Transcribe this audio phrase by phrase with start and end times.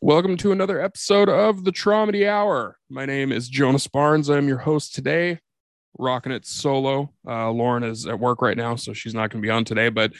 [0.00, 2.78] Welcome to another episode of the Traumedy Hour.
[2.88, 4.28] My name is Jonas Barnes.
[4.28, 5.40] I'm your host today,
[5.98, 7.12] rocking it solo.
[7.26, 9.88] Uh, Lauren is at work right now, so she's not going to be on today,
[9.88, 10.12] but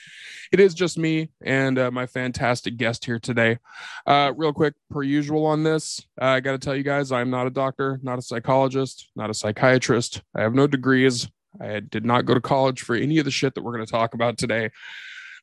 [0.51, 3.58] it is just me and uh, my fantastic guest here today.
[4.04, 7.47] Uh, real quick, per usual on this, I got to tell you guys, I'm not
[7.47, 10.22] a doctor, not a psychologist, not a psychiatrist.
[10.35, 11.29] I have no degrees.
[11.60, 13.92] I did not go to college for any of the shit that we're going to
[13.92, 14.71] talk about today.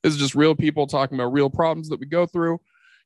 [0.03, 2.59] This is just real people talking about real problems that we go through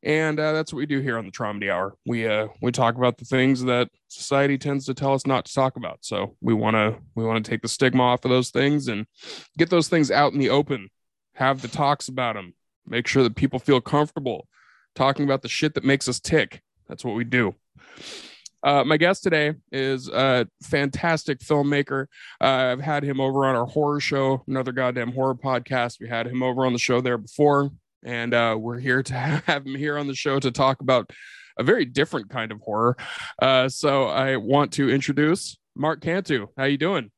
[0.03, 1.95] and uh, that's what we do here on the Traumedy Hour.
[2.05, 5.53] We uh, we talk about the things that society tends to tell us not to
[5.53, 5.99] talk about.
[6.01, 9.05] So we want to we want to take the stigma off of those things and
[9.57, 10.89] get those things out in the open.
[11.33, 12.53] Have the talks about them.
[12.87, 14.47] Make sure that people feel comfortable
[14.95, 16.61] talking about the shit that makes us tick.
[16.87, 17.55] That's what we do.
[18.61, 22.07] Uh, my guest today is a fantastic filmmaker.
[22.41, 25.99] Uh, I've had him over on our horror show, another goddamn horror podcast.
[26.01, 27.71] We had him over on the show there before
[28.03, 29.13] and uh, we're here to
[29.45, 31.11] have him here on the show to talk about
[31.57, 32.97] a very different kind of horror.
[33.41, 36.47] Uh, so I want to introduce Mark Cantu.
[36.57, 37.11] How you doing?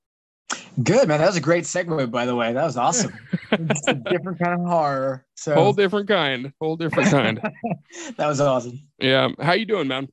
[0.81, 1.19] Good man.
[1.19, 2.53] That was a great segue, by the way.
[2.53, 3.13] That was awesome.
[3.51, 5.25] it's a different kind of horror.
[5.35, 6.51] So whole different kind.
[6.59, 7.41] Whole different kind.
[8.17, 8.79] that was awesome.
[8.99, 9.29] Yeah.
[9.39, 10.07] How you doing, man?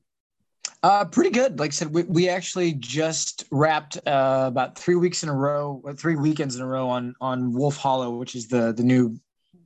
[0.81, 1.59] Uh, pretty good.
[1.59, 5.81] Like I said, we, we actually just wrapped uh, about three weeks in a row,
[5.97, 9.19] three weekends in a row on on Wolf Hollow, which is the the new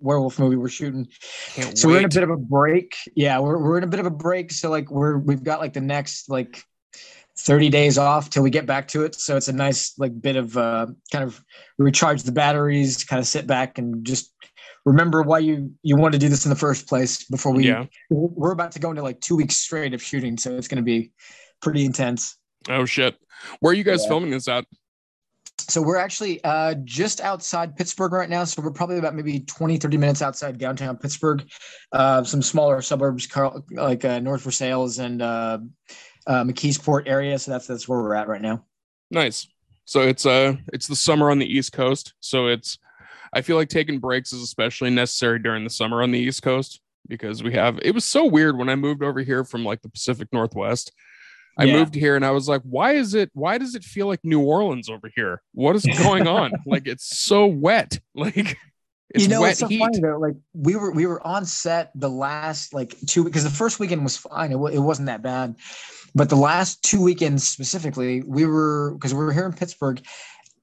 [0.04, 1.08] werewolf movie we're shooting.
[1.54, 1.94] Can't so wait.
[1.94, 2.96] we're in a bit of a break.
[3.16, 4.52] Yeah, we're we're in a bit of a break.
[4.52, 6.64] So like we're we've got like the next like
[7.40, 9.16] 30 days off till we get back to it.
[9.16, 11.42] So it's a nice like bit of uh kind of
[11.78, 14.32] recharge the batteries, kind of sit back and just
[14.86, 17.86] remember why you you wanted to do this in the first place before we yeah.
[18.10, 20.38] we're about to go into like two weeks straight of shooting.
[20.38, 21.12] So it's gonna be
[21.62, 22.38] pretty intense.
[22.70, 23.16] Oh shit.
[23.60, 24.10] Where are you guys yeah.
[24.10, 24.66] filming this at?
[25.72, 28.44] So we're actually uh, just outside Pittsburgh right now.
[28.44, 31.44] So we're probably about maybe 20, 30 minutes outside downtown Pittsburgh.
[31.92, 33.28] Uh, some smaller suburbs
[33.72, 35.60] like uh, North Versailles and uh,
[36.28, 37.38] uh, McKeesport area.
[37.40, 38.66] So that's that's where we're at right now.
[39.12, 39.48] Nice.
[39.86, 42.14] So it's uh it's the summer on the East Coast.
[42.20, 42.80] So it's
[43.34, 46.80] I feel like taking breaks is especially necessary during the summer on the East Coast
[47.08, 49.90] because we have it was so weird when I moved over here from like the
[49.90, 50.92] Pacific Northwest
[51.58, 51.74] I yeah.
[51.74, 54.42] moved here and I was like, why is it, why does it feel like New
[54.42, 55.42] Orleans over here?
[55.54, 56.52] What is going on?
[56.66, 58.00] like, it's so wet.
[58.16, 58.58] Like,
[59.10, 59.80] it's you know, it's so heat.
[59.80, 60.18] funny though.
[60.18, 64.04] Like, we were, we were on set the last like two, because the first weekend
[64.04, 64.52] was fine.
[64.52, 65.56] It, it wasn't that bad.
[66.16, 70.02] But the last two weekends specifically, we were, because we were here in Pittsburgh,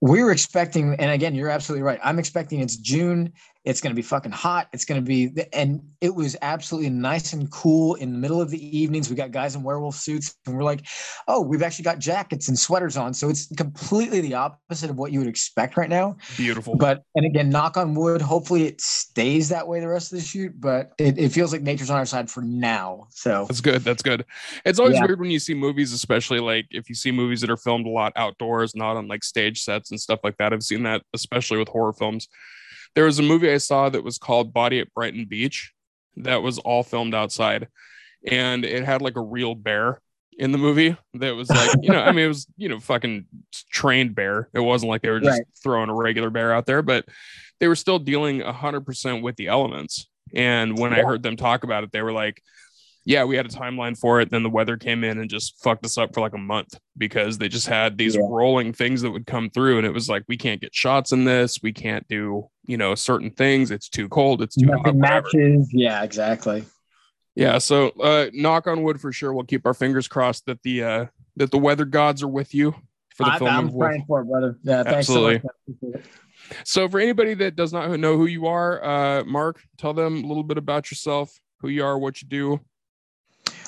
[0.01, 2.01] we were expecting, and again, you're absolutely right.
[2.03, 3.33] I'm expecting it's June
[3.65, 4.69] it's going to be fucking hot.
[4.73, 8.49] It's going to be, and it was absolutely nice and cool in the middle of
[8.49, 9.11] the evenings.
[9.11, 10.87] We got guys in werewolf suits, and we're like,
[11.29, 13.13] oh, we've actually got jackets and sweaters on.
[13.13, 16.17] So it's completely the opposite of what you would expect right now.
[16.39, 16.75] Beautiful.
[16.75, 20.25] But, and again, knock on wood, hopefully it stays that way the rest of the
[20.25, 23.09] shoot, but it, it feels like nature's on our side for now.
[23.11, 23.83] So that's good.
[23.83, 24.25] That's good.
[24.65, 25.05] It's always yeah.
[25.05, 27.91] weird when you see movies, especially like if you see movies that are filmed a
[27.91, 30.55] lot outdoors, not on like stage sets and stuff like that.
[30.55, 32.27] I've seen that, especially with horror films
[32.95, 35.73] there was a movie I saw that was called Body at Brighton Beach
[36.17, 37.69] that was all filmed outside.
[38.27, 40.01] And it had like a real bear
[40.39, 43.27] in the movie that was like, you know, I mean, it was, you know, fucking
[43.71, 44.49] trained bear.
[44.55, 45.47] It wasn't like they were just right.
[45.63, 47.07] throwing a regular bear out there, but
[47.59, 50.09] they were still dealing 100% with the elements.
[50.35, 50.99] And when yeah.
[50.99, 52.43] I heard them talk about it, they were like,
[53.05, 54.31] yeah, we had a timeline for it.
[54.31, 57.39] Then the weather came in and just fucked us up for like a month because
[57.39, 58.21] they just had these yeah.
[58.29, 59.79] rolling things that would come through.
[59.79, 61.63] And it was like, we can't get shots in this.
[61.63, 63.71] We can't do, you know, certain things.
[63.71, 64.43] It's too cold.
[64.43, 65.71] It's too Nothing hot, matches.
[65.73, 66.65] Yeah, exactly.
[67.35, 67.59] Yeah.
[67.59, 69.33] So uh knock on wood for sure.
[69.33, 71.07] We'll keep our fingers crossed that the uh
[71.37, 72.73] that the weather gods are with you
[73.15, 73.51] for the I, film.
[73.51, 74.59] I'm praying for it, brother.
[74.63, 75.41] Yeah, thanks Absolutely.
[75.41, 76.03] so much.
[76.65, 80.27] So for anybody that does not know who you are, uh Mark, tell them a
[80.27, 82.61] little bit about yourself, who you are, what you do,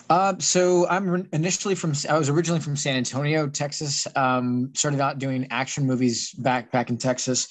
[0.09, 4.07] uh, so I'm initially from I was originally from San Antonio, Texas.
[4.17, 7.49] Um, started out doing action movies back back in Texas,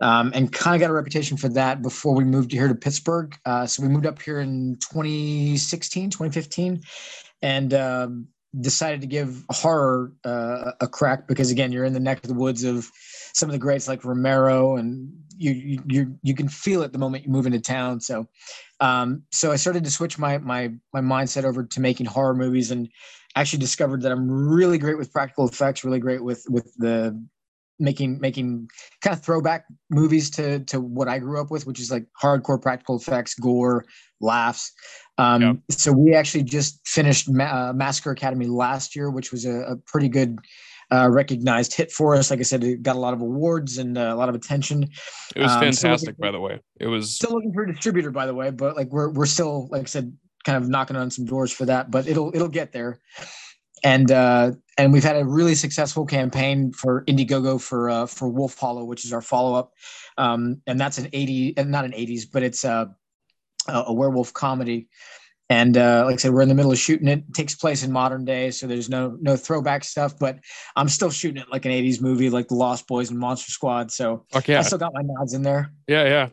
[0.00, 3.36] um, and kind of got a reputation for that before we moved here to Pittsburgh.
[3.46, 6.82] Uh, so we moved up here in 2016, 2015,
[7.42, 8.28] and um,
[8.60, 12.34] decided to give horror uh, a crack because again, you're in the neck of the
[12.34, 12.90] woods of
[13.34, 16.98] some of the greats like Romero, and you you you, you can feel it the
[16.98, 18.00] moment you move into town.
[18.00, 18.26] So
[18.80, 22.70] um, so I started to switch my my my mindset over to making horror movies,
[22.70, 22.88] and
[23.36, 27.20] actually discovered that I'm really great with practical effects, really great with with the
[27.78, 28.68] making making
[29.00, 32.60] kind of throwback movies to to what I grew up with, which is like hardcore
[32.60, 33.84] practical effects, gore,
[34.20, 34.72] laughs.
[35.18, 35.56] Um, yep.
[35.70, 39.76] So we actually just finished Ma- uh, Massacre Academy last year, which was a, a
[39.76, 40.38] pretty good
[40.92, 42.30] uh, recognized hit for us.
[42.30, 44.82] Like I said, it got a lot of awards and uh, a lot of attention.
[45.34, 46.60] It was um, fantastic, by the way.
[46.78, 49.68] It was still looking for a distributor, by the way, but like we're we're still,
[49.70, 52.72] like I said, kind of knocking on some doors for that, but it'll it'll get
[52.72, 53.00] there.
[53.84, 58.56] And uh, and we've had a really successful campaign for Indiegogo for uh, for Wolf
[58.58, 59.72] Hollow, which is our follow up,
[60.18, 62.94] um, and that's an eighty, not an eighties, but it's a
[63.68, 64.88] a werewolf comedy.
[65.52, 67.18] And uh, like I said, we're in the middle of shooting it.
[67.18, 67.34] it.
[67.34, 70.18] Takes place in modern day, so there's no no throwback stuff.
[70.18, 70.38] But
[70.76, 73.92] I'm still shooting it like an '80s movie, like The Lost Boys and Monster Squad.
[73.92, 75.70] So okay, I still got my nods in there.
[75.86, 76.28] Yeah, yeah,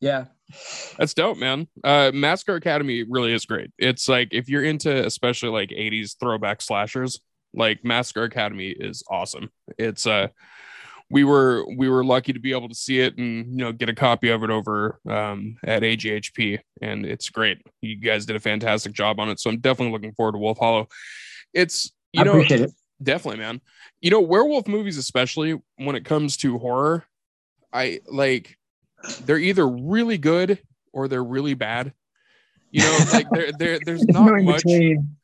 [0.00, 0.24] yeah.
[0.98, 1.66] That's dope, man.
[1.82, 3.70] Uh, Massacre Academy really is great.
[3.78, 7.20] It's like if you're into especially like '80s throwback slashers,
[7.54, 9.50] like Massacre Academy is awesome.
[9.78, 10.28] It's uh
[11.12, 13.90] we were we were lucky to be able to see it and you know get
[13.90, 17.58] a copy of it over um, at AGHP, and it's great.
[17.82, 20.56] You guys did a fantastic job on it, so I'm definitely looking forward to Wolf
[20.58, 20.88] Hollow.
[21.52, 22.72] It's you I know it.
[23.02, 23.60] definitely, man.
[24.00, 27.04] You know werewolf movies, especially when it comes to horror,
[27.70, 28.56] I like
[29.26, 30.60] they're either really good
[30.94, 31.92] or they're really bad.
[32.70, 34.62] You know, like there, there, there's not much.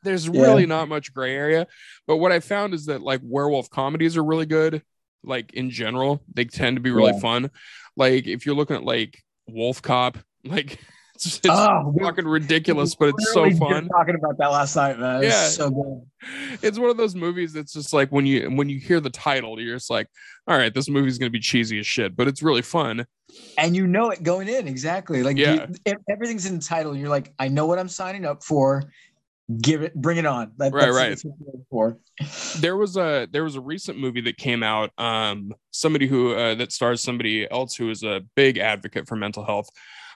[0.03, 0.41] There's yeah.
[0.41, 1.65] really not much gray area.
[2.05, 4.83] But what I found is that like werewolf comedies are really good
[5.23, 7.19] like in general they tend to be really yeah.
[7.19, 7.51] fun.
[7.95, 10.79] Like if you're looking at like wolf cop like
[11.15, 13.89] it's, it's oh, fucking ridiculous but it's so fun.
[13.89, 15.21] talking about that last night man.
[15.21, 15.29] Yeah.
[15.29, 16.59] it's so good.
[16.61, 19.59] It's one of those movies that's just like when you when you hear the title
[19.59, 20.07] you're just like
[20.47, 23.05] all right this movie's gonna be cheesy as shit but it's really fun.
[23.57, 25.21] And you know it going in exactly.
[25.21, 25.67] Like yeah.
[25.85, 26.95] You, everything's in the title.
[26.95, 28.83] You're like i know what i'm signing up for
[29.61, 31.19] give it bring it on that, right right
[31.69, 31.97] for.
[32.59, 36.55] there was a there was a recent movie that came out um somebody who uh,
[36.55, 39.69] that stars somebody else who is a big advocate for mental health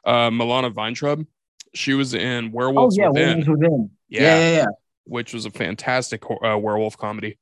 [0.05, 1.25] uh milana Vayntrub
[1.73, 3.27] she was in werewolves oh, yeah, within.
[3.39, 3.89] Werewolves within.
[4.09, 4.65] Yeah, yeah, yeah, yeah,
[5.05, 7.39] which was a fantastic uh, werewolf comedy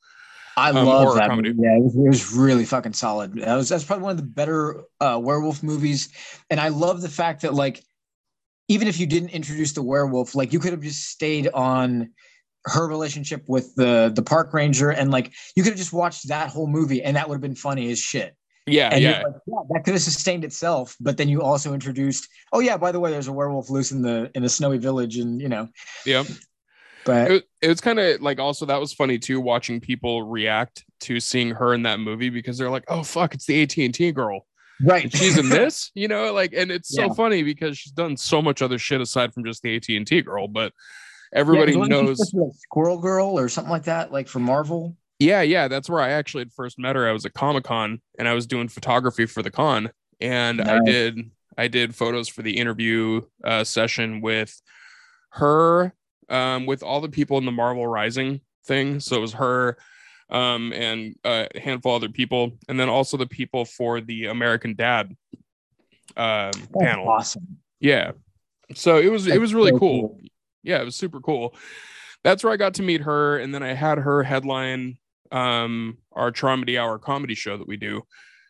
[0.57, 1.53] I um, love that comedy.
[1.53, 1.63] Movie.
[1.63, 3.33] Yeah, it was, it was, really fucking solid.
[3.35, 6.09] That was that's probably one of the better uh, werewolf movies,
[6.49, 7.83] and I love the fact that like
[8.71, 12.09] even if you didn't introduce the werewolf, like you could have just stayed on
[12.65, 16.47] her relationship with the the park ranger and like you could have just watched that
[16.47, 18.33] whole movie and that would have been funny as shit.
[18.67, 19.23] Yeah, and yeah.
[19.23, 19.55] Like, yeah.
[19.71, 23.11] That could have sustained itself, but then you also introduced, oh yeah, by the way,
[23.11, 25.67] there's a werewolf loose in the in the snowy village, and you know.
[26.05, 26.23] Yeah.
[27.03, 30.85] But it, it was kind of like also that was funny too, watching people react
[31.01, 33.93] to seeing her in that movie because they're like, oh fuck, it's the AT and
[33.93, 34.45] T girl
[34.85, 35.15] right.
[35.15, 38.61] She's in this you know like and it's so funny because she's done so much
[38.61, 40.73] other shit aside from just the at&t girl but
[41.33, 44.95] everybody yeah, knows like squirrel girl or something like that like for marvel?
[45.19, 47.07] Yeah yeah that's where i actually had first met her.
[47.07, 50.67] I was at comic-con and i was doing photography for the con and nice.
[50.67, 54.61] i did i did photos for the interview uh, session with
[55.31, 55.93] her
[56.31, 58.99] um, with all the people in the marvel rising thing.
[58.99, 59.77] So it was her
[60.31, 64.75] um, and a handful of other people, and then also the people for the American
[64.75, 65.15] Dad
[66.17, 67.07] um, panel.
[67.09, 67.57] Awesome.
[67.79, 68.11] Yeah.
[68.73, 70.01] So it was That's it was really so cool.
[70.09, 70.21] cool.
[70.63, 71.55] Yeah, it was super cool.
[72.23, 74.97] That's where I got to meet her, and then I had her headline
[75.31, 78.03] um, our Traumedy Hour comedy show that we do.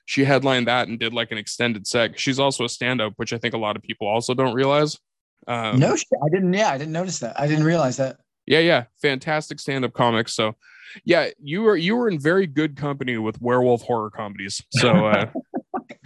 [0.05, 2.19] She headlined that and did like an extended set.
[2.19, 4.97] She's also a stand-up, which I think a lot of people also don't realize.
[5.47, 6.53] Um, no, I didn't.
[6.53, 7.39] Yeah, I didn't notice that.
[7.39, 8.17] I didn't realize that.
[8.45, 10.33] Yeah, yeah, fantastic stand-up comics.
[10.33, 10.55] So
[11.05, 14.61] yeah, you were you were in very good company with werewolf horror comedies.
[14.71, 15.25] So uh,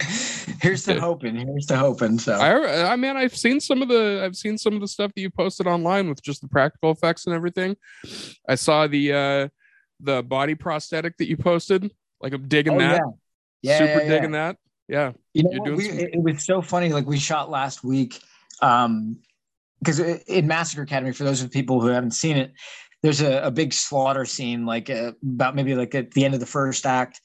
[0.60, 1.36] here's the hoping.
[1.36, 2.18] Here's the hoping.
[2.18, 5.12] So I, I mean, I've seen some of the I've seen some of the stuff
[5.14, 7.76] that you posted online with just the practical effects and everything.
[8.48, 9.48] I saw the uh
[10.00, 11.90] the body prosthetic that you posted.
[12.20, 13.00] Like I'm digging oh, that.
[13.62, 14.56] Yeah, yeah super yeah, digging that.
[14.88, 15.98] Yeah, you know, we, some...
[15.98, 16.90] it was so funny.
[16.92, 18.20] Like we shot last week.
[18.62, 19.18] Um,
[19.80, 22.52] because in Massacre Academy, for those of people who haven't seen it,
[23.06, 26.40] there's a, a big slaughter scene like uh, about maybe like at the end of
[26.40, 27.20] the first act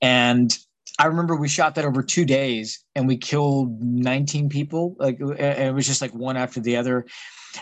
[0.00, 0.56] and
[0.98, 5.74] i remember we shot that over two days and we killed 19 people like it
[5.74, 7.04] was just like one after the other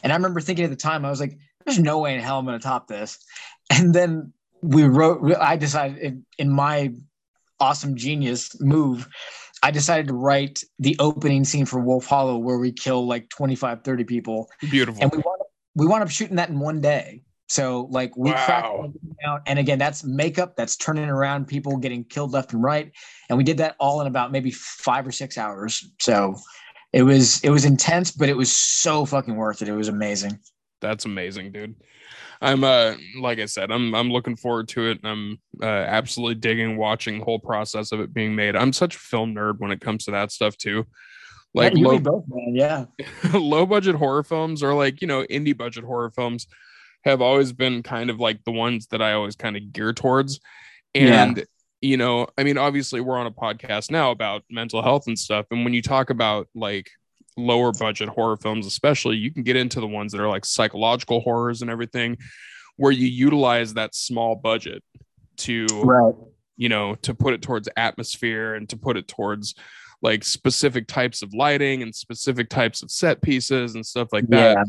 [0.05, 2.39] and i remember thinking at the time i was like there's no way in hell
[2.39, 3.19] i'm going to top this
[3.71, 6.93] and then we wrote i decided in, my
[7.59, 9.09] awesome genius move
[9.63, 13.83] I decided to write the opening scene for Wolf Hollow where we kill like 25,
[13.83, 14.51] 30 people.
[14.61, 15.03] Beautiful.
[15.03, 17.23] And we wound up, we wound up shooting that in one day.
[17.55, 18.45] So like we wow.
[18.47, 22.91] cracked out, and again, that's makeup, that's turning around people getting killed left and right,
[23.29, 25.89] and we did that all in about maybe five or six hours.
[26.01, 26.35] So
[26.93, 29.69] it was it was intense, but it was so fucking worth it.
[29.69, 30.37] It was amazing.
[30.81, 31.77] That's amazing, dude.
[32.43, 34.99] I'm uh like I said, I'm I'm looking forward to it.
[35.05, 38.57] And I'm uh, absolutely digging watching the whole process of it being made.
[38.57, 40.87] I'm such a film nerd when it comes to that stuff too.
[41.55, 42.53] Like yeah, low, both, man.
[42.53, 42.87] Yeah.
[43.39, 46.49] low budget horror films or like, you know, indie budget horror films
[47.05, 50.41] have always been kind of like the ones that I always kind of gear towards.
[50.95, 51.45] And, yeah.
[51.81, 55.47] you know, I mean, obviously, we're on a podcast now about mental health and stuff.
[55.51, 56.89] And when you talk about like
[57.37, 61.21] lower budget horror films, especially, you can get into the ones that are like psychological
[61.21, 62.17] horrors and everything,
[62.77, 64.83] where you utilize that small budget
[65.39, 66.15] to, Right.
[66.57, 69.55] you know, to put it towards atmosphere and to put it towards
[70.01, 74.57] like specific types of lighting and specific types of set pieces and stuff like that,
[74.57, 74.65] Yeah.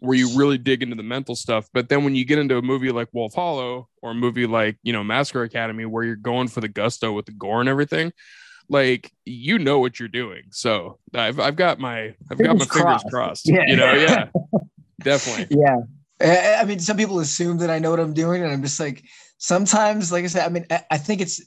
[0.00, 1.68] Where you really dig into the mental stuff.
[1.72, 4.76] But then when you get into a movie like Wolf Hollow or a movie like,
[4.82, 8.12] you know, Massacre Academy, where you're going for the gusto with the gore and everything,
[8.68, 10.42] like you know what you're doing.
[10.50, 13.06] So I've I've got my I've got my Fingers fingers crossed.
[13.10, 13.48] crossed.
[13.48, 13.64] Yeah.
[13.66, 14.28] You know, yeah.
[15.02, 15.56] Definitely.
[16.20, 16.60] Yeah.
[16.60, 19.04] I mean, some people assume that I know what I'm doing, and I'm just like,
[19.36, 21.42] sometimes, like I said, I mean, I- I think it's,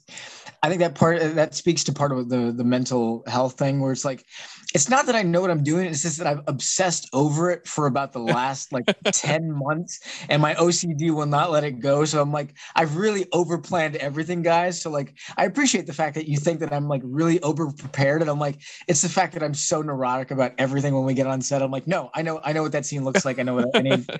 [0.61, 3.91] I think that part that speaks to part of the the mental health thing, where
[3.91, 4.23] it's like,
[4.73, 7.67] it's not that I know what I'm doing; it's just that I've obsessed over it
[7.67, 9.99] for about the last like ten months,
[10.29, 12.05] and my OCD will not let it go.
[12.05, 14.81] So I'm like, I've really overplanned everything, guys.
[14.81, 18.21] So like, I appreciate the fact that you think that I'm like really over prepared,
[18.21, 21.27] and I'm like, it's the fact that I'm so neurotic about everything when we get
[21.27, 21.61] on set.
[21.61, 23.39] I'm like, no, I know, I know what that scene looks like.
[23.39, 24.09] I know what I need.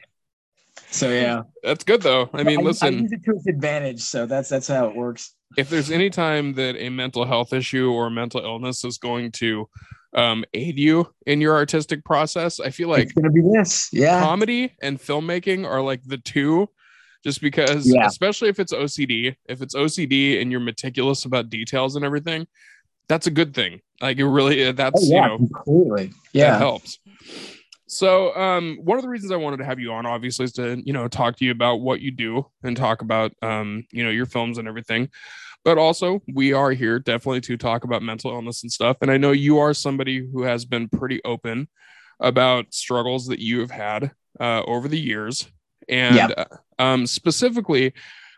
[0.91, 2.29] So yeah, That's good though.
[2.33, 4.01] I mean, I listen, use it to its advantage.
[4.01, 5.35] So that's that's how it works.
[5.57, 9.67] if there's any time that a mental health issue or mental illness is going to
[10.13, 13.89] um, aid you in your artistic process, I feel like it's gonna be this.
[13.93, 14.19] Yeah.
[14.19, 16.69] comedy and filmmaking are like the two
[17.23, 18.05] just because Yeah.
[18.05, 22.47] especially if it's ocd if it's ocd and you're meticulous about details and everything
[23.09, 26.13] that's a good thing like it really that's Oh, yeah, you know completely.
[26.33, 26.57] Yeah.
[26.57, 26.99] helps
[27.87, 30.81] so um one of the reasons i wanted to have you on obviously is to
[30.85, 34.09] you know talk to you about what you do and talk about um you know
[34.11, 35.09] your films and everything
[35.65, 39.17] but also we are here definitely to talk about mental illness and stuff and i
[39.17, 41.67] know you are somebody who has been pretty open
[42.19, 45.47] about struggles that you have had uh, over the years
[45.87, 46.27] and Yeah.
[46.37, 46.45] uh,
[46.81, 47.93] um specifically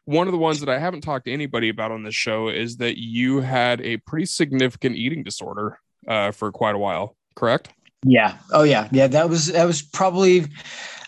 [0.06, 2.78] one of the ones that i haven't talked to anybody about on this show is
[2.78, 7.70] that you had a pretty significant eating disorder uh, for quite a while correct
[8.04, 8.38] Yeah.
[8.52, 8.88] Oh yeah.
[8.92, 9.06] Yeah.
[9.08, 10.48] That was that was probably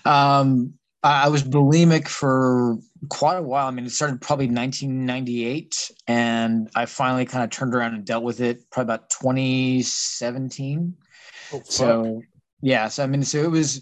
[0.06, 2.78] um I was bulimic for
[3.10, 3.68] quite a while.
[3.68, 8.24] I mean, it started probably 1998, and I finally kind of turned around and dealt
[8.24, 10.96] with it probably about 2017.
[11.66, 12.22] So
[12.62, 13.82] yeah, so I mean, so it was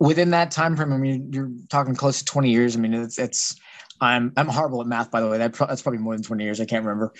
[0.00, 0.92] within that time frame.
[0.92, 2.76] I mean, you're talking close to 20 years.
[2.76, 3.54] I mean, it's it's
[4.00, 5.38] I'm I'm horrible at math, by the way.
[5.38, 6.60] That pro- that's probably more than 20 years.
[6.60, 7.12] I can't remember,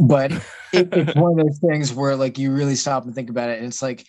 [0.00, 0.32] but
[0.72, 3.58] it, it's one of those things where like you really stop and think about it,
[3.58, 4.06] and it's like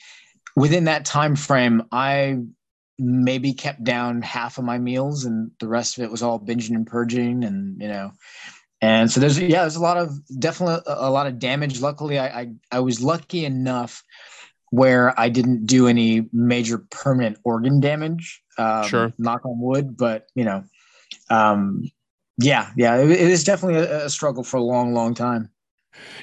[0.56, 2.40] within that time frame, I
[3.04, 6.76] maybe kept down half of my meals, and the rest of it was all binging
[6.76, 8.12] and purging, and you know.
[8.82, 11.80] And so there's yeah, there's a lot of definitely a, lot of damage.
[11.82, 14.04] Luckily, I, I I was lucky enough
[14.72, 18.42] where I didn't do any major permanent organ damage.
[18.58, 19.14] Um, Sure.
[19.18, 20.64] Knock on wood, but you know,
[21.30, 21.84] um,
[22.40, 25.50] yeah, yeah, it, it is definitely a, a struggle for a long, long time.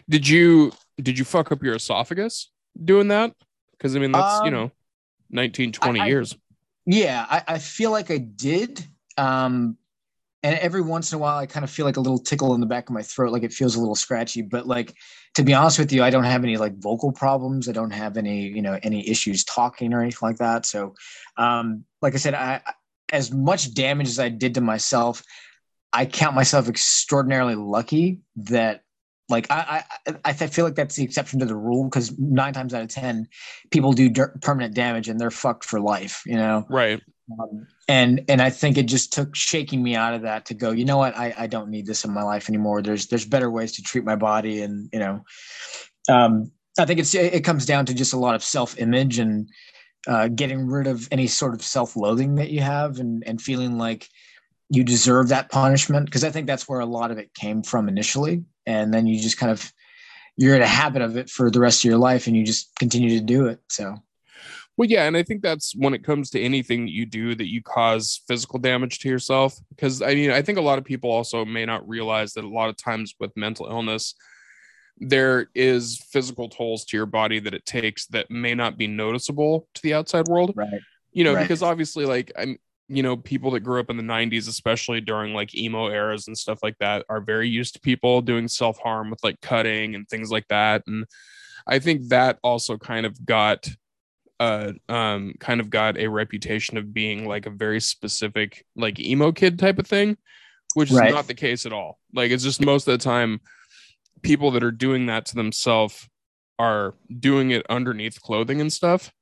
[0.08, 2.50] Did you did you fuck up your esophagus
[2.84, 3.32] doing that?
[3.72, 4.70] Because I mean that's you Um, know
[5.30, 6.36] 19, 20 I- I- years.
[6.90, 8.84] Yeah, I, I feel like I did.
[9.16, 9.76] Um,
[10.42, 12.60] and every once in a while, I kind of feel like a little tickle in
[12.60, 14.42] the back of my throat, like it feels a little scratchy.
[14.42, 14.96] But like,
[15.36, 17.68] to be honest with you, I don't have any like vocal problems.
[17.68, 20.66] I don't have any, you know, any issues talking or anything like that.
[20.66, 20.94] So,
[21.36, 22.60] um, like I said, I
[23.12, 25.22] as much damage as I did to myself,
[25.92, 28.82] I count myself extraordinarily lucky that.
[29.30, 32.74] Like I, I, I feel like that's the exception to the rule because nine times
[32.74, 33.28] out of ten,
[33.70, 36.22] people do dir- permanent damage and they're fucked for life.
[36.26, 37.00] You know, Right.
[37.38, 40.72] um, and and I think it just took shaking me out of that to go.
[40.72, 41.16] You know what?
[41.16, 42.82] I, I don't need this in my life anymore.
[42.82, 45.24] There's there's better ways to treat my body, and you know,
[46.08, 49.48] um, I think it's it comes down to just a lot of self image and
[50.08, 53.78] uh, getting rid of any sort of self loathing that you have, and and feeling
[53.78, 54.08] like
[54.72, 57.88] you deserve that punishment because I think that's where a lot of it came from
[57.88, 59.72] initially, and then you just kind of
[60.36, 62.74] you're in a habit of it for the rest of your life, and you just
[62.76, 63.60] continue to do it.
[63.68, 63.96] So.
[64.76, 67.50] Well, yeah, and I think that's when it comes to anything that you do that
[67.50, 69.58] you cause physical damage to yourself.
[69.68, 72.48] Because I mean, I think a lot of people also may not realize that a
[72.48, 74.14] lot of times with mental illness,
[74.96, 79.68] there is physical tolls to your body that it takes that may not be noticeable
[79.74, 80.52] to the outside world.
[80.56, 80.80] Right.
[81.12, 81.42] You know, Right.
[81.42, 82.58] because obviously, like I'm,
[82.90, 86.36] you know, people that grew up in the '90s, especially during like emo eras and
[86.36, 90.08] stuff like that, are very used to people doing self harm with like cutting and
[90.08, 90.82] things like that.
[90.86, 91.06] And
[91.66, 93.68] I think that also kind of got
[94.40, 99.30] uh um kind of got a reputation of being like a very specific like emo
[99.30, 100.16] kid type of thing
[100.74, 101.10] which is Right.
[101.10, 103.40] not the case at all like it's just most of the time
[104.22, 106.08] people that are doing that to themselves
[106.58, 109.12] are doing it underneath clothing and stuff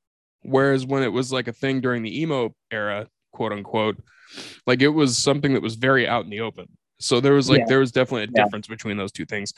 [0.43, 3.97] whereas when it was like a thing during the emo era quote unquote
[4.67, 6.67] like it was something that was very out in the open
[6.99, 7.65] so there was like Yeah.
[7.67, 8.43] there was definitely a Yeah.
[8.43, 9.53] difference between those two things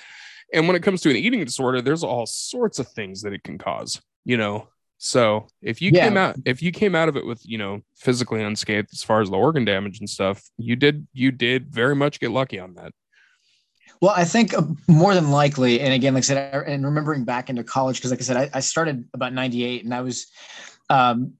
[0.54, 3.44] and when it comes to an eating disorder there's all sorts of things that it
[3.44, 4.68] can cause you know
[5.04, 6.04] So if you Yeah.
[6.06, 9.20] came out if you came out of it with, you know, physically unscathed as far
[9.20, 12.76] as the organ damage and stuff, you did you did very much get lucky on
[12.76, 12.92] that.
[14.00, 17.24] Well, I think uh, more than likely, and again, like I said, I- and remembering
[17.26, 20.28] back into college, because like I said, I, I started about 98 and I was
[20.92, 21.34] um,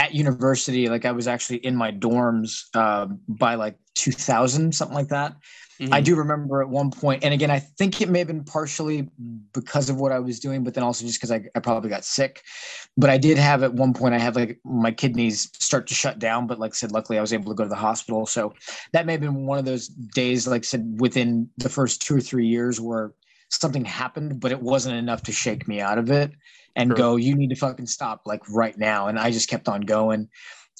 [0.00, 5.08] at university, like I was actually in my dorms um, by like 2000, something like
[5.08, 5.36] that.
[5.78, 5.92] Mm-hmm.
[5.92, 9.10] I do remember at one point, and again, I think it may have been partially
[9.52, 12.06] because of what I was doing, but then also just because I, I probably got
[12.06, 12.42] sick.
[12.96, 16.18] But I did have at one point, I had like my kidneys start to shut
[16.18, 16.46] down.
[16.46, 18.24] But like I said, luckily I was able to go to the hospital.
[18.24, 18.54] So
[18.94, 22.16] that may have been one of those days, like I said, within the first two
[22.16, 23.12] or three years where
[23.50, 26.32] something happened, but it wasn't enough to shake me out of it
[26.76, 26.96] and Sure.
[26.96, 29.08] go, you need to fucking stop like right now.
[29.08, 30.28] And I just kept on going.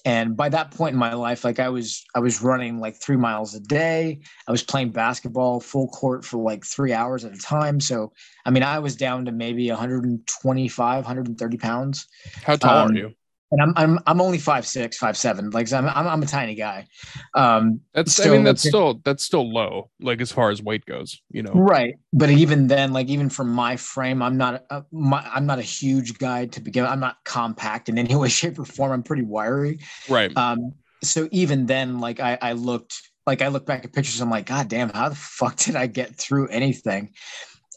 [0.04, 3.16] And by that point in my life, like I was, I was running like three
[3.16, 4.20] miles a day.
[4.48, 7.80] I was playing basketball full court for like three hours at a time.
[7.80, 8.12] So,
[8.46, 12.06] I mean, I was down to maybe 125, 130 pounds.
[12.44, 13.14] How tall um, are you?
[13.52, 15.50] And I'm, I'm, I'm only five, six, five, seven.
[15.50, 16.86] Like I'm, I'm, I'm a tiny guy.
[17.34, 20.86] Um, That's I mean that's it's- still that's still low, like as far as weight
[20.86, 21.52] goes, you know.
[21.52, 25.58] Right, but even then, like even from my frame, I'm not a, my, I'm not
[25.58, 26.86] a huge guy to begin.
[26.86, 28.92] I'm not compact in any way, shape, or form.
[28.92, 29.80] I'm pretty wiry.
[30.08, 30.34] Right.
[30.36, 34.30] Um, so even then, like I, I looked, like I look back at pictures, I'm
[34.30, 37.14] like, God damn, how the fuck did I get through anything?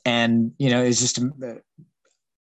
[0.05, 1.55] And you know, it's just, uh,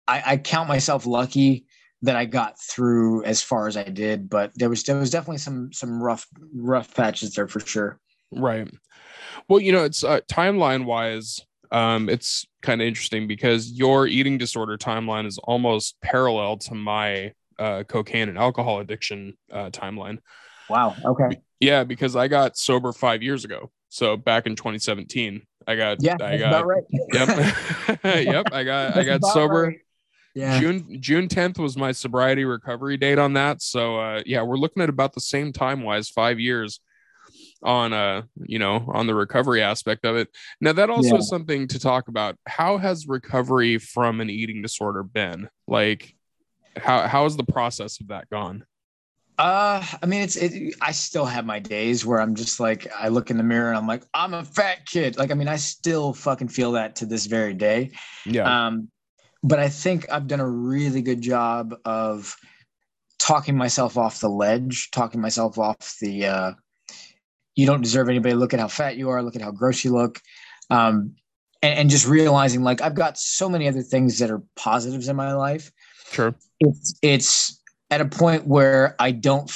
[0.08, 1.66] I, I count myself lucky
[2.02, 5.40] that I got through as far as I did, but there was there was definitely
[5.40, 8.00] some some rough rough patches there for sure.
[8.32, 8.70] Right.
[9.48, 11.42] Well, you know, it's uh, timeline wise,
[11.72, 17.34] um, it's kind of interesting because your eating disorder timeline is almost parallel to my
[17.58, 20.20] uh, cocaine and alcohol addiction uh, timeline.
[20.70, 20.96] Wow.
[21.06, 21.42] Okay.
[21.60, 23.72] Yeah, because I got sober five years ago.
[23.90, 26.84] So back in 2017, I got Yeah, I got right.
[27.12, 27.28] yep
[28.04, 29.64] yep I got I got sober.
[29.66, 29.80] right.
[30.40, 30.60] Yeah.
[30.60, 33.62] June June 10th was my sobriety recovery date on that.
[33.62, 36.80] So uh yeah, we're looking at about the same time wise, five years
[37.62, 38.22] on uh
[38.54, 40.30] you know on the recovery aspect of it.
[40.62, 41.18] Now that also Yeah.
[41.18, 42.38] is something to talk about.
[42.48, 45.50] How has recovery from an eating disorder been?
[45.68, 46.16] Like
[46.78, 48.66] how how has the process of that gone?
[49.38, 50.76] Uh, I mean, it's it.
[50.82, 53.78] I still have my days where I'm just like, I look in the mirror and
[53.78, 55.18] I'm like, I'm a fat kid.
[55.18, 57.92] Like, I mean, I still fucking feel that to this very day.
[58.26, 58.44] Yeah.
[58.68, 58.90] Um,
[59.44, 62.36] but I think I've done a really good job of
[63.20, 66.26] talking myself off the ledge, talking myself off the.
[66.26, 66.52] Uh,
[67.56, 68.36] you don't deserve anybody.
[68.36, 69.22] Look at how fat you are.
[69.22, 70.22] Look at how gross you look.
[70.70, 71.16] Um,
[71.62, 75.16] and, and just realizing like I've got so many other things that are positives in
[75.16, 75.72] my life
[76.12, 76.36] sure.
[76.60, 79.52] it's it's at a point where I don't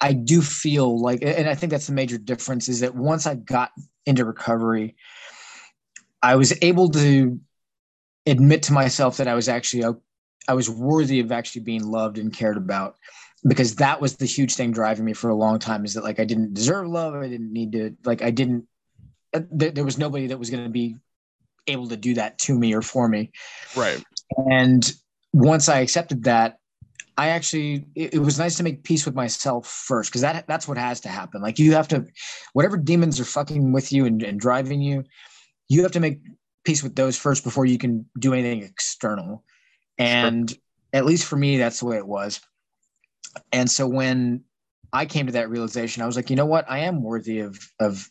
[0.00, 3.36] I do feel like and I think that's the major difference is that once I
[3.36, 3.70] got
[4.04, 4.96] into recovery
[6.22, 7.38] I was able to
[8.30, 9.96] admit to myself that I was actually a-
[10.48, 12.96] I was worthy of actually being loved and cared about
[13.46, 16.18] because that was the huge thing driving me for a long time is that like
[16.18, 18.66] I didn't deserve love I didn't need to like I didn't
[19.34, 20.96] uh, there, there was nobody that was going to be
[21.66, 23.30] able to do that to me or for me
[23.76, 24.02] Right.
[24.36, 24.90] and
[25.32, 26.58] once I accepted that,
[27.16, 30.66] I actually it, it was nice to make peace with myself first because that that's
[30.66, 31.42] what has to happen.
[31.42, 32.06] Like you have to,
[32.52, 35.04] whatever demons are fucking with you and, and driving you,
[35.68, 36.20] you have to make
[36.82, 39.44] with those first before you can do anything external.
[39.98, 40.52] And
[40.92, 42.40] at least for me, that's the way it was.
[43.52, 44.44] And so when
[44.92, 47.58] I came to that realization, I was like, you know what, I am worthy of
[47.78, 48.08] of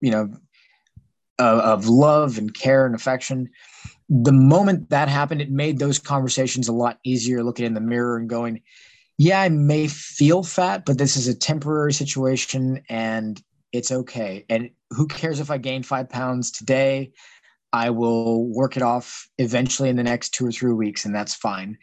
[0.00, 0.30] you know
[1.38, 3.50] of, of love and care and affection
[4.08, 8.16] the moment that happened, it made those conversations a lot easier looking in the mirror
[8.16, 8.62] and going,
[9.18, 14.44] yeah, I may feel fat, but this is a temporary situation and it's okay.
[14.48, 17.12] And who cares if I gain five pounds today?
[17.76, 21.34] I will work it off eventually in the next two or three weeks, and that's
[21.34, 21.78] fine.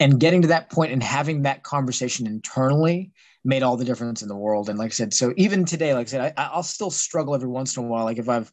[0.00, 3.12] And getting to that point and having that conversation internally
[3.44, 4.68] made all the difference in the world.
[4.68, 7.48] And like I said, so even today, like I said, I, I'll still struggle every
[7.48, 8.04] once in a while.
[8.04, 8.52] Like if I've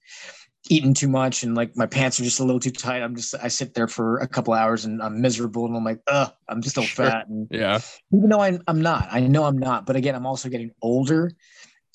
[0.70, 3.02] eaten too much and like my pants are just a little too tight.
[3.02, 6.02] I'm just I sit there for a couple hours and I'm miserable and I'm like,
[6.08, 7.06] ugh, I'm still Sure.
[7.06, 7.28] fat.
[7.28, 7.80] And Yeah.
[8.14, 9.86] even though I, I'm not, I know I'm not.
[9.86, 11.32] But again, I'm also getting older.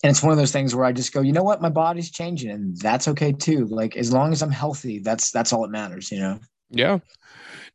[0.05, 2.11] And it's one of those things where I just go, you know what, my body's
[2.11, 3.65] changing, and that's okay too.
[3.65, 6.39] Like as long as I'm healthy, that's that's all that matters, you know.
[6.69, 6.99] Yeah.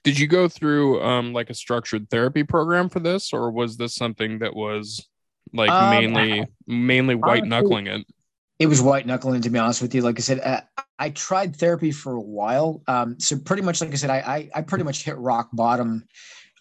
[0.03, 3.95] Did you go through um like a structured therapy program for this or was this
[3.95, 5.09] something that was
[5.53, 8.05] like Um, mainly mainly white knuckling it?
[8.59, 10.61] it was white knuckling to be honest with you like i said uh,
[10.99, 14.49] i tried therapy for a while um, so pretty much like i said I, I
[14.55, 16.05] i pretty much hit rock bottom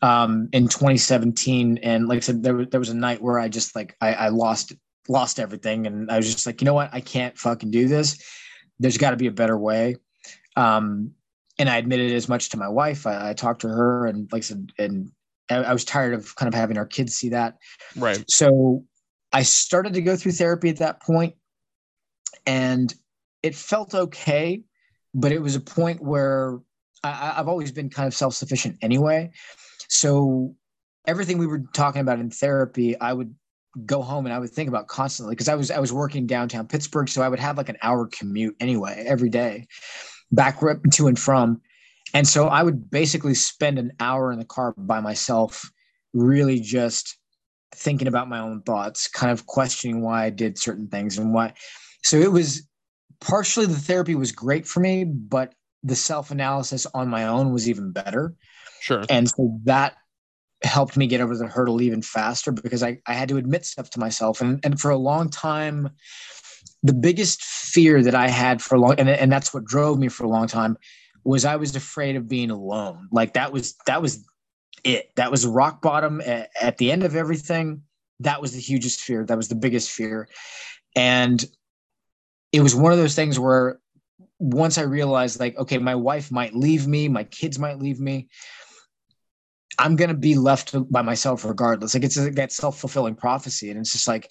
[0.00, 3.48] um, in 2017 and like i said there, was- there was a night where i
[3.48, 4.72] just like I, I lost
[5.08, 8.22] lost everything and i was just like you know what i can't fucking do this
[8.78, 9.96] there's got to be a better way
[10.56, 11.12] um,
[11.58, 14.40] and i admitted as much to my wife I, I talked to her and like
[14.40, 15.10] i said and
[15.50, 17.58] I, I was tired of kind of having our kids see that.
[17.96, 18.22] Right.
[18.28, 18.84] So
[19.32, 21.34] I started to go through therapy at that point,
[22.46, 22.92] and
[23.42, 24.62] it felt okay,
[25.14, 26.58] but it was a point where
[27.02, 29.30] I, I've always been kind of self sufficient anyway.
[29.88, 30.54] So
[31.06, 33.34] everything we were talking about in therapy, I would
[33.84, 36.66] go home and I would think about constantly because I was I was working downtown
[36.66, 39.66] Pittsburgh, so I would have like an hour commute anyway every day,
[40.32, 40.58] back
[40.92, 41.60] to and from,
[42.14, 45.70] and so I would basically spend an hour in the car by myself,
[46.12, 47.18] really just
[47.74, 51.52] thinking about my own thoughts, kind of questioning why I did certain things and why.
[52.02, 52.66] So it was
[53.20, 57.68] partially the therapy was great for me, but the self analysis on my own was
[57.68, 58.34] even better.
[58.80, 59.04] Sure.
[59.10, 59.96] And so that
[60.62, 63.90] helped me get over the hurdle even faster because I, I had to admit stuff
[63.90, 64.40] to myself.
[64.40, 65.90] And, and for a long time,
[66.82, 70.08] the biggest fear that I had for a long, and, and that's what drove me
[70.08, 70.76] for a long time
[71.24, 73.08] was I was afraid of being alone.
[73.12, 74.24] Like that was, that was
[74.84, 75.10] it.
[75.16, 77.82] That was rock bottom at, at the end of everything.
[78.20, 79.24] That was the hugest fear.
[79.24, 80.28] That was the biggest fear.
[80.96, 81.44] And
[82.52, 83.78] it was one of those things where
[84.38, 88.28] once I realized, like, okay, my wife might leave me, my kids might leave me,
[89.78, 91.94] I'm gonna be left by myself regardless.
[91.94, 94.28] Like it's a, that self fulfilling prophecy, and it's just like,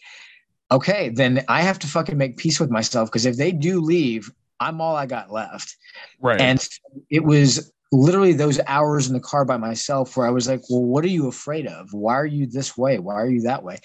[0.72, 4.32] okay, then I have to fucking make peace with myself because if they do leave,
[4.60, 5.76] I'm all I got left.
[6.20, 6.42] Right.
[6.42, 6.68] And
[7.10, 10.84] it was literally those hours in the car by myself where I was like, well,
[10.84, 11.94] what are you afraid of?
[11.94, 13.00] Why are you this way?
[13.00, 13.80] Why are you that way?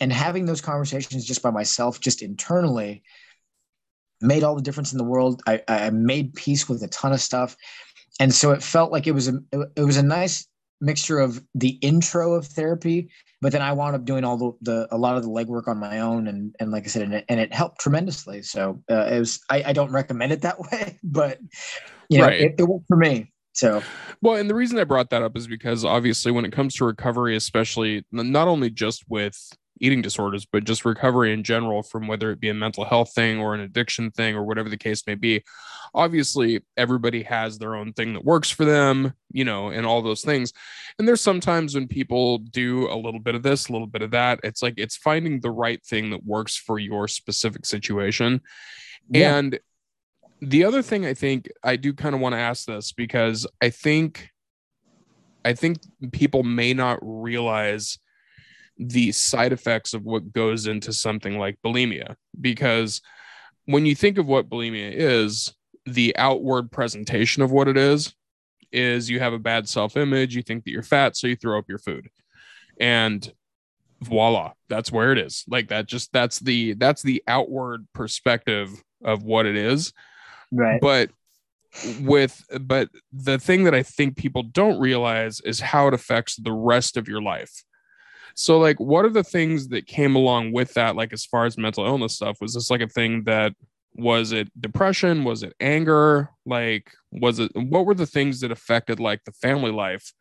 [0.00, 3.04] And having those conversations just by myself, just internally,
[4.20, 5.42] made all the difference in the world.
[5.46, 7.56] I, I made peace with a ton of stuff.
[8.18, 9.34] And so it felt like it was a
[9.76, 10.46] it was a nice
[10.80, 13.10] mixture of the intro of therapy,
[13.40, 15.78] but then I wound up doing all the, the a lot of the legwork on
[15.78, 18.42] my own, and and like I said, and it, and it helped tremendously.
[18.42, 21.38] So uh, it was I, I don't recommend it that way, but
[22.08, 22.40] you know right.
[22.40, 23.32] it, it worked for me.
[23.54, 23.82] So,
[24.20, 26.84] well, and the reason I brought that up is because obviously, when it comes to
[26.84, 29.38] recovery, especially not only just with
[29.84, 33.38] eating disorders, but just recovery in general from whether it be a mental health thing
[33.38, 35.44] or an addiction thing or whatever the case may be.
[35.94, 40.22] Obviously, everybody has their own thing that works for them, you know, and all those
[40.22, 40.52] things.
[40.98, 44.12] And there's sometimes when people do a little bit of this, a little bit of
[44.12, 48.40] that, it's like it's finding the right thing that works for your specific situation.
[49.10, 49.36] Yeah.
[49.36, 49.58] And
[50.40, 53.70] the other thing I think I do kind of want to ask this because I
[53.70, 54.30] think
[55.44, 55.78] I think
[56.12, 57.98] people may not realize
[58.78, 62.16] the side effects of what goes into something like bulimia.
[62.40, 63.00] Because
[63.66, 65.54] when you think of what bulimia is,
[65.86, 68.14] the outward presentation of what it is
[68.72, 71.58] is you have a bad self image, you think that you're fat, so you throw
[71.58, 72.08] up your food.
[72.80, 73.32] And
[74.02, 75.44] voila, that's where it is.
[75.48, 79.92] Like that just that's the that's the outward perspective of what it is.
[80.50, 80.80] Right.
[80.80, 81.10] But
[82.00, 86.52] with but the thing that I think people don't realize is how it affects the
[86.52, 87.64] rest of your life.
[88.34, 90.96] So, like, what are the things that came along with that?
[90.96, 93.54] Like, as far as mental illness stuff, was this like a thing that
[93.94, 95.24] was it depression?
[95.24, 96.30] Was it anger?
[96.44, 100.12] Like, was it what were the things that affected like the family life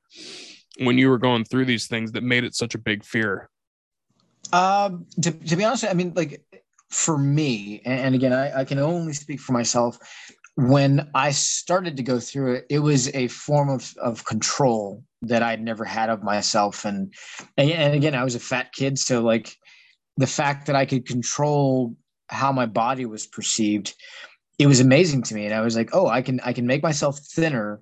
[0.80, 3.50] when you were going through these things that made it such a big fear?
[4.52, 6.44] Um, to, to be honest, I mean, like
[6.92, 9.98] for me, and, again, I, I can only speak for myself
[10.56, 15.44] when I started to go through it, it was a form of, of control that
[15.44, 16.86] I'd never had of myself.
[16.86, 17.14] And,
[17.58, 19.00] and, again, I was a fat kid.
[19.00, 19.58] So like
[20.18, 21.96] the fact that I could control
[22.30, 23.96] how my body was perceived,
[24.60, 25.46] it was amazing to me.
[25.46, 27.82] And I was like, oh, I can, I can make myself thinner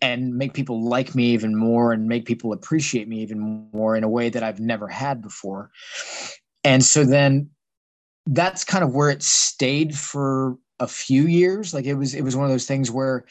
[0.00, 4.04] and make people like me even more and make people appreciate me even more in
[4.04, 5.70] a way that I've never had before.
[6.64, 7.50] And so then
[8.26, 11.74] that's kind of where it stayed for a few years.
[11.74, 13.24] Like it was, it was one of those things where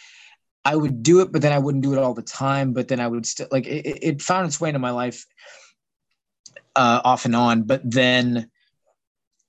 [0.63, 2.73] I would do it, but then I wouldn't do it all the time.
[2.73, 5.25] But then I would still like it, it found its way into my life
[6.75, 7.63] uh, off and on.
[7.63, 8.49] But then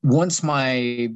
[0.03, 1.11] once my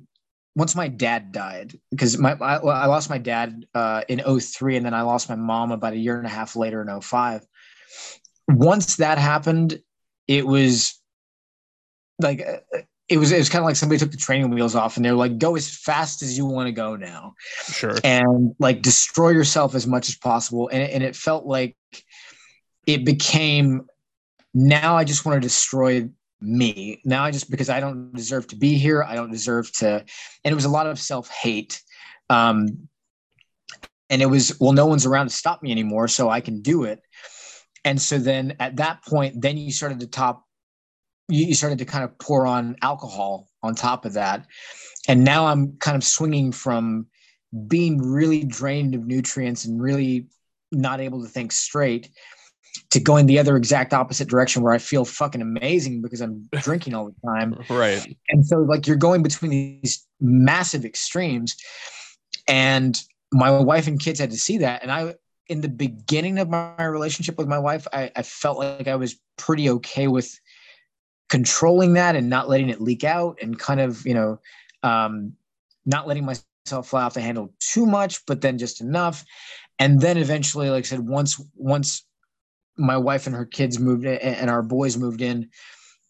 [0.55, 4.87] once my dad died, because my I, I lost my dad uh, in 03 and
[4.87, 7.47] then I lost my mom about a year and a half later in 05.
[8.49, 9.81] Once that happened,
[10.29, 11.01] it was
[12.21, 14.97] like uh, it was it was kind of like somebody took the training wheels off
[14.97, 17.35] and they're like go as fast as you want to go now.
[17.66, 17.95] Sure.
[18.03, 20.69] And like destroy yourself as much as possible.
[20.69, 21.77] And, and it felt like
[22.87, 23.87] it became
[24.55, 26.09] now i just want to destroy
[26.40, 27.01] me.
[27.05, 29.05] Now i just because i don't deserve to be here.
[29.05, 30.05] I don't deserve to
[30.45, 31.81] and it was a lot of self-hate.
[32.29, 32.88] Um
[34.11, 36.83] and it was well no one's around to stop me anymore so i can do
[36.85, 37.01] it.
[37.85, 40.46] And so then at that point then you started to top
[41.29, 44.47] you started to kind of pour on alcohol on top of that.
[45.09, 47.07] And now I'm kind of swinging from
[47.67, 50.27] being really drained of nutrients and really
[50.73, 52.11] not able to think straight
[52.91, 56.95] to going the other exact opposite direction where I feel fucking amazing because I'm drinking
[56.95, 57.59] all the time.
[57.71, 58.17] Right.
[58.29, 61.57] And so like you're going between these massive extremes.
[62.47, 63.01] And
[63.33, 64.83] my wife and kids had to see that.
[64.83, 65.15] And I
[65.49, 69.17] in the beginning of my relationship with my wife, I, I felt like I was
[69.37, 70.39] pretty okay with
[71.29, 74.39] controlling that and not letting it leak out and kind of, you know,
[74.83, 75.33] um,
[75.85, 79.25] not letting myself fly off the handle too much, but then just enough.
[79.79, 82.05] And then eventually, like I said, once once
[82.79, 85.49] my wife and her kids moved in, and our boys moved in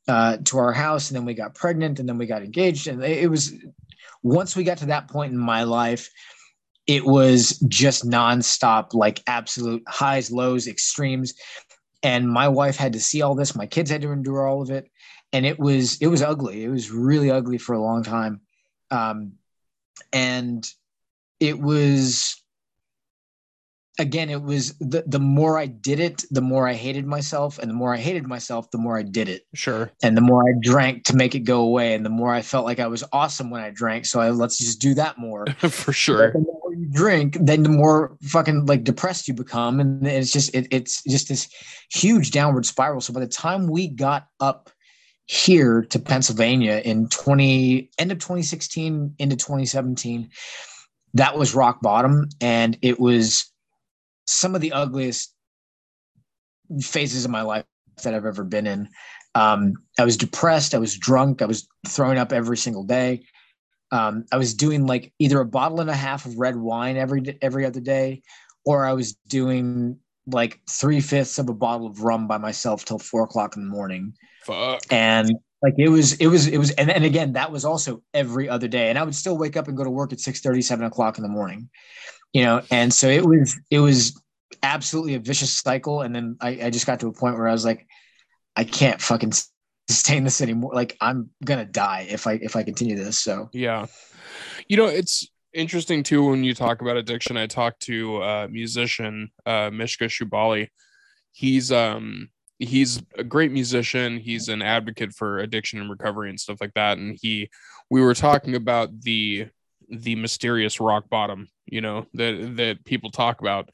[0.09, 3.03] uh, to our house, and then we got pregnant, and then we got engaged, and
[3.03, 3.53] it was
[4.23, 6.11] once we got to that point in my life,
[6.87, 11.35] it was just nonstop, like absolute highs, lows, extremes.
[12.03, 13.57] And my wife had to see all this.
[13.57, 14.89] My kids had to endure all of it,
[15.33, 16.65] and it was it was ugly.
[16.65, 18.41] It was really ugly for a long time,
[18.91, 19.33] um,
[20.13, 20.69] and
[21.41, 22.41] it was
[23.99, 27.71] again, it was the the more I did it, the more I hated myself, and
[27.71, 29.43] the more I hated myself, the more I did it.
[29.55, 29.91] Sure.
[30.03, 32.65] And the more I drank to make it go away, and the more I felt
[32.65, 34.07] like I was awesome when I drank.
[34.07, 35.47] So I let's just do that more.
[35.59, 36.33] For sure.
[36.33, 40.55] the more you drink, then the more fucking like depressed you become, and it's just
[40.55, 41.49] it, it's just this
[41.91, 43.01] huge downward spiral.
[43.01, 44.71] So by the time we got up
[45.27, 50.31] here to Pennsylvania in 20 end of 2016 into 2017
[51.15, 53.51] that was rock bottom and it was
[54.27, 55.35] some of the ugliest
[56.81, 57.65] phases of my life
[58.03, 58.89] that I've ever been in.
[59.35, 60.75] Um, I was depressed.
[60.75, 61.43] I was drunk.
[61.43, 63.25] I was throwing up every single day.
[63.93, 67.39] Um, I was doing like either a bottle and a half of red wine every
[67.41, 68.23] every other day,
[68.65, 72.99] or I was doing like three fifths of a bottle of rum by myself till
[72.99, 74.15] four o'clock in the morning.
[74.45, 74.83] Fuck.
[74.91, 78.49] And like it was, it was, it was, and, and again, that was also every
[78.49, 78.91] other day.
[78.91, 81.19] And I would still wake up and go to work at 6 30, 7 o'clock
[81.19, 81.69] in the morning
[82.37, 84.21] you know and so it was it was
[84.63, 87.53] absolutely a vicious cycle and then I, I just got to a point where i
[87.53, 87.87] was like
[88.57, 89.33] i can't fucking
[89.89, 93.87] sustain this anymore like i'm gonna die if i if i continue this so yeah
[94.69, 99.31] you know it's interesting too when you talk about addiction i talked to a musician
[99.47, 100.69] uh mishka Shubaly.
[101.33, 106.59] he's um he's a great musician he's an advocate for addiction and recovery and stuff
[106.61, 107.49] like that and he
[107.91, 109.47] we were talking about the
[109.89, 113.71] the mysterious rock bottom you know that that people talk about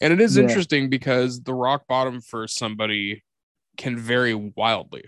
[0.00, 0.42] and it is yeah.
[0.42, 3.22] interesting because the rock bottom for somebody
[3.76, 5.04] can vary wildly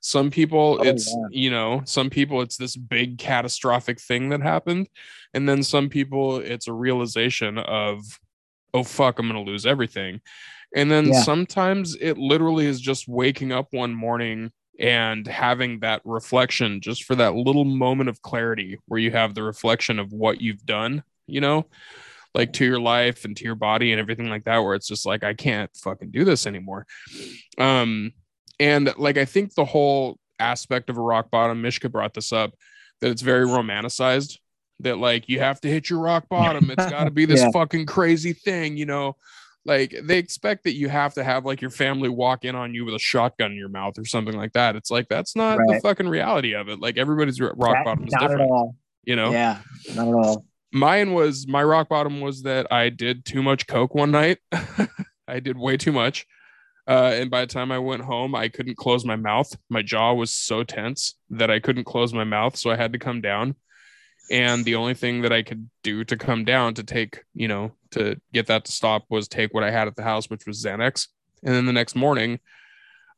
[0.00, 1.26] some people oh, it's yeah.
[1.30, 4.88] you know some people it's this big catastrophic thing that happened
[5.34, 8.02] and then some people it's a realization of
[8.74, 10.20] oh fuck i'm gonna lose everything
[10.74, 11.22] and then yeah.
[11.22, 17.16] sometimes it literally is just waking up one morning and having that reflection just for
[17.16, 21.40] that little moment of clarity where you have the reflection of what you've done you
[21.40, 21.66] know,
[22.34, 25.06] like to your life and to your body and everything like that, where it's just
[25.06, 26.86] like, I can't fucking do this anymore.
[27.58, 28.12] Um,
[28.60, 32.54] and like, I think the whole aspect of a rock bottom, Mishka brought this up,
[33.00, 34.38] that it's very romanticized
[34.80, 36.70] that like you have to hit your rock bottom.
[36.70, 37.50] It's got to be this yeah.
[37.52, 39.16] fucking crazy thing, you know.
[39.64, 42.84] Like they expect that you have to have like your family walk in on you
[42.84, 44.76] with a shotgun in your mouth or something like that.
[44.76, 45.68] It's like that's not right.
[45.68, 46.80] the fucking reality of it.
[46.80, 48.42] Like everybody's rock that, bottom is different.
[48.42, 48.76] At all.
[49.04, 49.30] You know?
[49.30, 49.58] Yeah,
[49.94, 53.94] not at all mine was my rock bottom was that I did too much coke
[53.94, 54.38] one night.
[55.28, 56.26] I did way too much.
[56.88, 59.54] Uh, and by the time I went home, I couldn't close my mouth.
[59.68, 62.56] My jaw was so tense that I couldn't close my mouth.
[62.56, 63.56] So I had to come down.
[64.30, 67.72] And the only thing that I could do to come down to take, you know,
[67.90, 70.64] to get that to stop was take what I had at the house, which was
[70.64, 71.08] Xanax.
[71.42, 72.40] And then the next morning,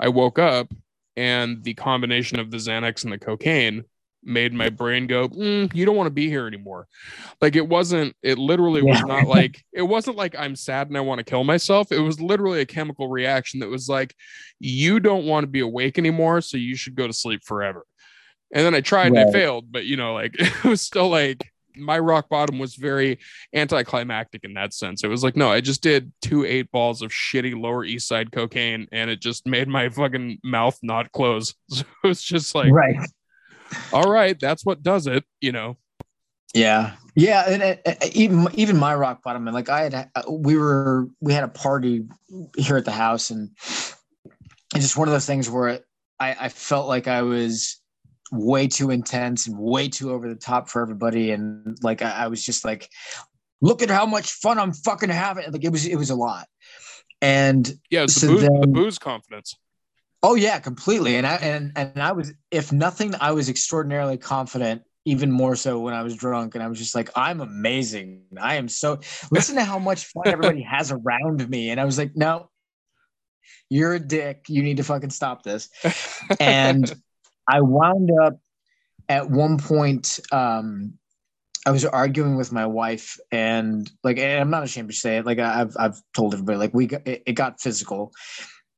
[0.00, 0.72] I woke up
[1.16, 3.84] and the combination of the Xanax and the cocaine
[4.22, 6.86] made my brain go mm, you don't want to be here anymore
[7.40, 11.00] like it wasn't it literally was not like it wasn't like i'm sad and i
[11.00, 14.14] want to kill myself it was literally a chemical reaction that was like
[14.58, 17.86] you don't want to be awake anymore so you should go to sleep forever
[18.52, 19.22] and then i tried right.
[19.22, 22.74] and i failed but you know like it was still like my rock bottom was
[22.74, 23.20] very
[23.54, 25.04] anticlimactic in that sense.
[25.04, 28.32] It was like, no, I just did two eight balls of shitty Lower East Side
[28.32, 31.54] cocaine, and it just made my fucking mouth not close.
[31.70, 32.98] So it was just like, right
[33.92, 35.76] all right, that's what does it, you know.
[36.54, 41.08] Yeah, yeah, and, even even my rock bottom, and like I had, uh, we were
[41.20, 42.06] we had a party
[42.56, 43.50] here at the house, and
[44.74, 45.80] it's just one of those things where
[46.18, 47.80] I, I felt like I was
[48.32, 52.26] way too intense and way too over the top for everybody, and like I, I
[52.28, 52.88] was just like,
[53.60, 55.50] look at how much fun I'm fucking having.
[55.52, 56.46] Like it was it was a lot,
[57.22, 59.56] and yeah, it's so the, booze, then, the booze confidence.
[60.22, 61.16] Oh yeah, completely.
[61.16, 64.82] And I and and I was, if nothing, I was extraordinarily confident.
[65.06, 68.22] Even more so when I was drunk, and I was just like, "I'm amazing.
[68.38, 71.96] I am so." Listen to how much fun everybody has around me, and I was
[71.96, 72.50] like, "No,
[73.70, 74.44] you're a dick.
[74.48, 75.70] You need to fucking stop this.
[76.40, 76.92] and
[77.48, 78.38] I wound up
[79.08, 80.94] at one point, um,
[81.66, 85.26] I was arguing with my wife, and like, and I'm not ashamed to say it.
[85.26, 88.12] Like, I've I've told everybody, like, we got, it, it got physical,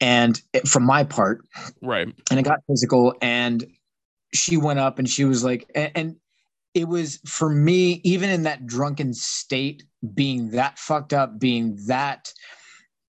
[0.02, 1.46] and it, from my part,
[1.80, 3.64] right, and it got physical, and
[4.34, 6.16] she went up and she was like, and, and
[6.74, 9.84] it was for me, even in that drunken state,
[10.14, 12.32] being that fucked up, being that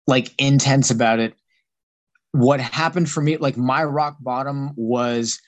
[0.06, 1.34] like intense about it.
[2.32, 5.40] What happened for me, like my rock bottom was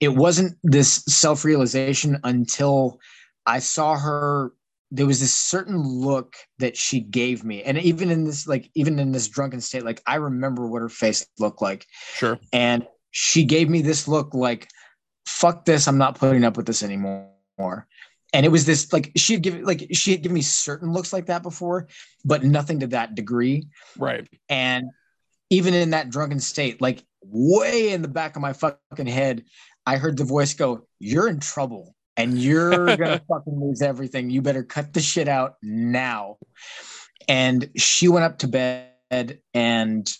[0.00, 2.98] it wasn't this self realization until
[3.46, 4.52] I saw her.
[4.90, 7.62] There was this certain look that she gave me.
[7.62, 10.88] And even in this, like, even in this drunken state, like, I remember what her
[10.88, 11.86] face looked like.
[12.14, 12.38] Sure.
[12.52, 14.68] And she gave me this look like,
[15.26, 17.28] fuck this, I'm not putting up with this anymore.
[18.32, 21.12] And it was this like she had given like she had given me certain looks
[21.12, 21.88] like that before,
[22.24, 23.68] but nothing to that degree.
[23.96, 24.28] Right.
[24.48, 24.90] And
[25.50, 29.44] even in that drunken state, like way in the back of my fucking head,
[29.86, 34.28] I heard the voice go, You're in trouble and you're gonna fucking lose everything.
[34.28, 36.36] You better cut the shit out now.
[37.28, 40.10] And she went up to bed and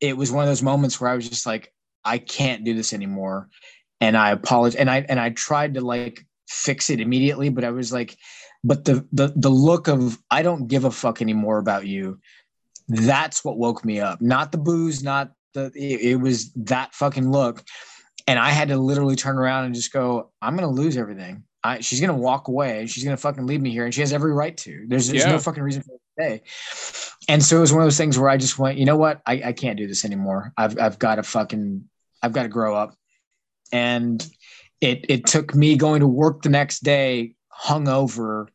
[0.00, 1.72] it was one of those moments where I was just like,
[2.04, 3.48] I can't do this anymore.
[4.00, 4.76] And I apologize.
[4.76, 8.16] And I and I tried to like fix it immediately, but I was like,
[8.62, 12.20] but the the the look of I don't give a fuck anymore about you.
[12.88, 14.20] That's what woke me up.
[14.20, 17.64] Not the booze, not the it, it was that fucking look
[18.26, 21.44] and I had to literally turn around and just go, I'm gonna lose everything.
[21.62, 22.86] I, she's gonna walk away.
[22.86, 24.84] She's gonna fucking leave me here, and she has every right to.
[24.86, 25.32] There's, there's yeah.
[25.32, 26.42] no fucking reason for her to stay.
[27.28, 29.22] And so it was one of those things where I just went, you know what?
[29.26, 30.52] I, I can't do this anymore.
[30.56, 31.88] I've I've got to fucking
[32.22, 32.94] I've got to grow up.
[33.72, 34.26] And
[34.80, 37.34] it it took me going to work the next day,
[37.66, 38.48] hungover,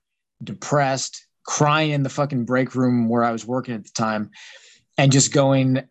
[0.43, 4.31] depressed, crying in the fucking break room where I was working at the time,
[4.97, 5.83] and just going,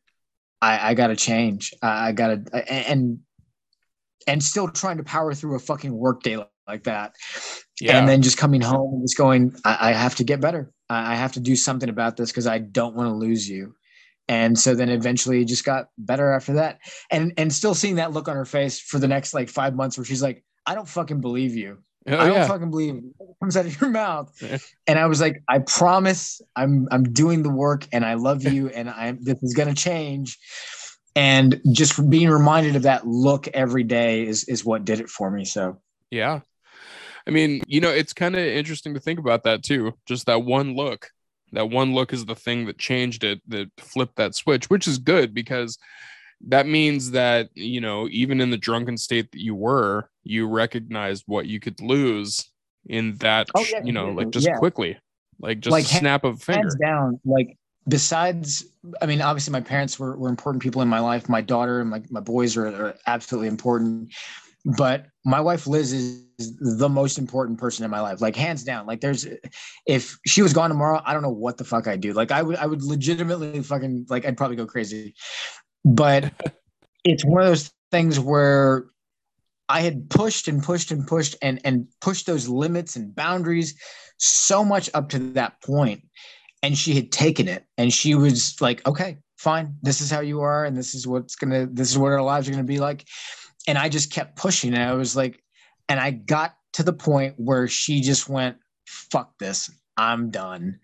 [0.62, 1.74] I, I got to change.
[1.82, 3.20] I, I got to, and
[4.26, 7.14] and still trying to power through a fucking workday like that.
[7.80, 7.98] Yeah.
[7.98, 10.70] And then just coming home and just going, I, I have to get better.
[10.90, 13.74] I, I have to do something about this because I don't want to lose you.
[14.28, 16.80] And so then eventually it just got better after that.
[17.10, 19.96] And and still seeing that look on her face for the next like five months
[19.96, 21.78] where she's like, I don't fucking believe you.
[22.06, 22.46] Oh, I don't yeah.
[22.46, 23.04] fucking believe it.
[23.20, 24.30] it comes out of your mouth.
[24.86, 28.68] And I was like, I promise I'm I'm doing the work and I love you
[28.68, 30.38] and I'm this is gonna change
[31.14, 35.30] and just being reminded of that look every day is is what did it for
[35.30, 35.44] me.
[35.44, 36.40] So yeah.
[37.26, 40.44] I mean you know it's kind of interesting to think about that too just that
[40.44, 41.10] one look.
[41.52, 44.98] That one look is the thing that changed it that flipped that switch which is
[44.98, 45.78] good because
[46.46, 51.24] that means that you know even in the drunken state that you were you recognized
[51.26, 52.50] what you could lose
[52.86, 54.56] in that oh, yeah, you know like just yeah.
[54.56, 54.98] quickly
[55.40, 56.60] like just like snap of a finger.
[56.60, 57.56] hands down like
[57.88, 58.64] besides
[59.00, 61.28] i mean obviously my parents were, were important people in my life.
[61.28, 64.12] My daughter and my, my boys are, are absolutely important.
[64.76, 66.26] But my wife liz is
[66.58, 68.86] the most important person in my life like hands down.
[68.86, 69.26] Like there's
[69.86, 72.12] if she was gone tomorrow i don't know what the fuck i'd do.
[72.12, 75.14] Like i would i would legitimately fucking like i'd probably go crazy.
[75.84, 76.32] But
[77.04, 78.86] it's one of those things where
[79.68, 83.74] i had pushed and pushed and pushed and and pushed those limits and boundaries
[84.18, 86.02] so much up to that point
[86.62, 90.40] and she had taken it and she was like okay fine this is how you
[90.40, 93.06] are and this is what's gonna this is what our lives are gonna be like.
[93.66, 95.42] And i just kept pushing and i was like
[95.88, 100.78] and i got to the point where she just went fuck this i'm done.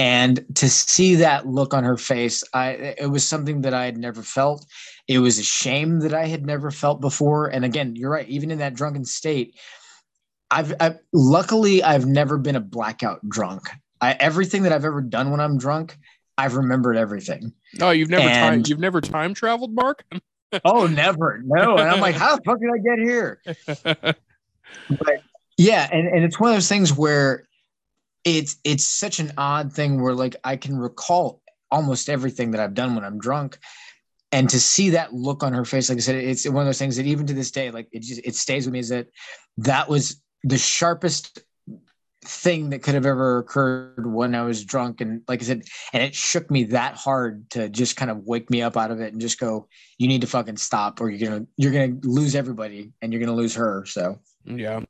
[0.00, 3.98] And to see that look on her face i it was something that i had
[3.98, 4.64] never felt.
[5.08, 7.48] It was a shame that i had never felt before.
[7.48, 9.54] And again you're right even in that drunken state
[10.50, 13.68] I've, I've luckily I've never been a blackout drunk.
[14.00, 15.96] I, everything that I've ever done when I'm drunk,
[16.36, 17.52] I've remembered everything.
[17.80, 20.04] Oh, you've never and, time you've never time traveled, Mark?
[20.64, 21.40] oh, never.
[21.44, 21.76] No.
[21.76, 23.42] And I'm like, how the fuck did I get here?
[24.98, 25.22] but
[25.56, 27.44] yeah, and, and it's one of those things where
[28.24, 32.74] it's it's such an odd thing where like I can recall almost everything that I've
[32.74, 33.58] done when I'm drunk.
[34.30, 36.78] And to see that look on her face, like I said, it's one of those
[36.78, 39.08] things that even to this day, like it just it stays with me is that
[39.58, 41.42] that was the sharpest
[42.24, 45.00] thing that could have ever occurred when I was drunk.
[45.00, 45.62] And like I said,
[45.92, 49.00] and it shook me that hard to just kind of wake me up out of
[49.00, 52.00] it and just go, you need to fucking stop or you're going to, you're going
[52.00, 53.84] to lose everybody and you're going to lose her.
[53.86, 54.80] So, yeah.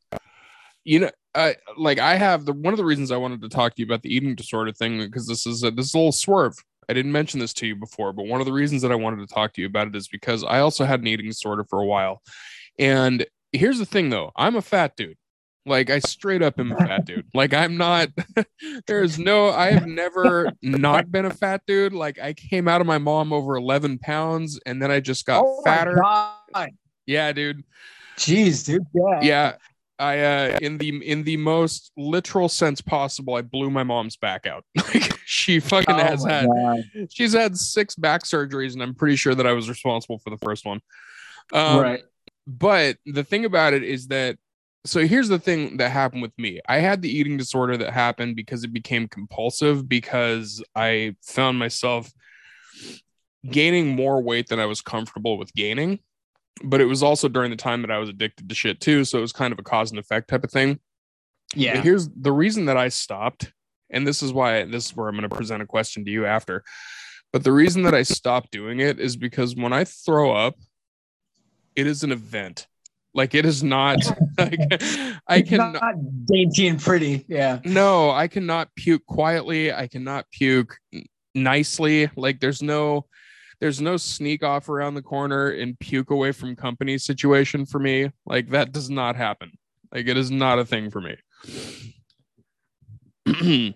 [0.85, 3.75] You know, I like I have the one of the reasons I wanted to talk
[3.75, 6.13] to you about the eating disorder thing because this is a, this is a little
[6.13, 6.55] swerve.
[6.89, 9.29] I didn't mention this to you before, but one of the reasons that I wanted
[9.29, 11.81] to talk to you about it is because I also had an eating disorder for
[11.81, 12.23] a while.
[12.79, 15.19] And here's the thing though, I'm a fat dude.
[15.67, 17.27] Like I straight up am a fat dude.
[17.35, 18.09] Like I'm not
[18.87, 21.93] there's no I have never not been a fat dude.
[21.93, 25.45] Like I came out of my mom over 11 pounds and then I just got
[25.45, 26.03] Oh fatter.
[27.07, 27.65] Yeah, dude.
[28.17, 28.87] Jeez, dude.
[28.95, 29.21] Yeah.
[29.23, 29.55] Yeah.
[29.99, 34.47] I uh in the in the most literal sense possible, I blew my mom's back
[34.47, 34.65] out.
[34.95, 37.09] Like she fucking Oh has had God.
[37.11, 40.39] she's had six back surgeries, and I'm pretty sure that I was responsible for the
[40.39, 40.81] first one.
[41.53, 42.03] Um, right.
[42.47, 44.39] But the thing about it is that
[44.85, 46.61] so here's the thing that happened with me.
[46.69, 52.11] I had the eating disorder that happened because it became compulsive because I found myself
[53.51, 56.01] gaining more weight than I was comfortable with gaining.
[56.65, 59.05] But it was also during the time that I was addicted to shit too.
[59.05, 60.81] So it was kind of a cause and effect type of thing.
[61.53, 61.83] But Yeah.
[61.83, 63.53] here's the reason that I stopped,
[63.91, 66.27] and this is why this is where I'm going to present a question to you
[66.27, 66.65] after.
[67.33, 70.57] But the reason that I stopped doing it is because when I throw up,
[71.77, 72.67] it is an event.
[73.19, 73.99] Like it is not
[74.39, 74.61] like
[75.27, 75.95] I can not
[76.27, 77.25] dainty and pretty.
[77.27, 77.59] Yeah.
[77.65, 79.73] no, I cannot puke quietly.
[79.73, 80.79] I cannot puke
[81.35, 82.09] nicely.
[82.15, 83.07] Like there's no
[83.61, 88.13] there's no sneak off around the corner and puke away from company situation for me.
[88.25, 89.51] Like that does not happen.
[89.93, 91.17] Like it is not a thing for me.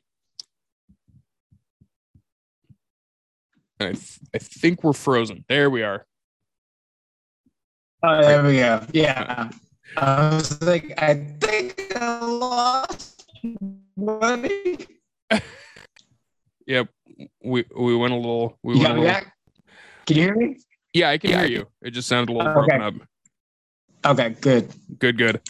[3.81, 5.45] I, th- I think we're frozen.
[5.49, 6.07] There we are.
[8.05, 8.85] Oh, there we go.
[8.93, 9.49] Yeah.
[9.97, 13.25] I was like, I think I lost
[13.97, 14.87] money.
[16.65, 16.89] Yep.
[17.45, 19.35] We we went a little we You went got a me little, back?
[20.07, 20.57] Can you hear me?
[20.93, 21.41] Yeah, I can Yeah.
[21.41, 21.67] hear you.
[21.83, 22.77] It just sounded a little Okay.
[22.79, 22.95] broken up.
[24.07, 24.73] Okay, good.
[24.99, 25.41] Good, good.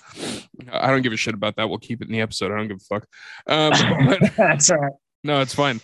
[0.73, 1.69] I don't give a shit about that.
[1.69, 2.51] We'll keep it in the episode.
[2.51, 3.07] I don't give a fuck.
[3.47, 3.73] Um,
[4.07, 4.93] but That's all right.
[5.23, 5.81] no, it's fine.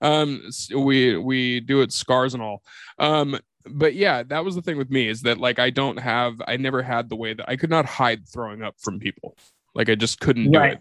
[0.00, 2.62] Um, we we do it scars and all.
[2.98, 6.40] Um, but yeah, that was the thing with me is that like I don't have,
[6.46, 9.36] I never had the way that I could not hide throwing up from people.
[9.74, 10.78] Like I just couldn't do it.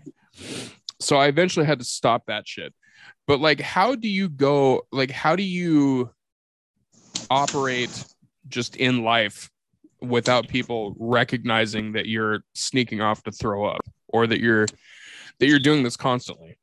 [0.99, 2.73] So I eventually had to stop that shit.
[3.27, 4.87] But like, how do you go?
[4.91, 6.09] Like, how do you
[7.29, 8.05] operate
[8.47, 9.49] just in life
[10.01, 14.65] without people recognizing that you're sneaking off to throw up or that you're
[15.39, 16.57] that you're doing this constantly?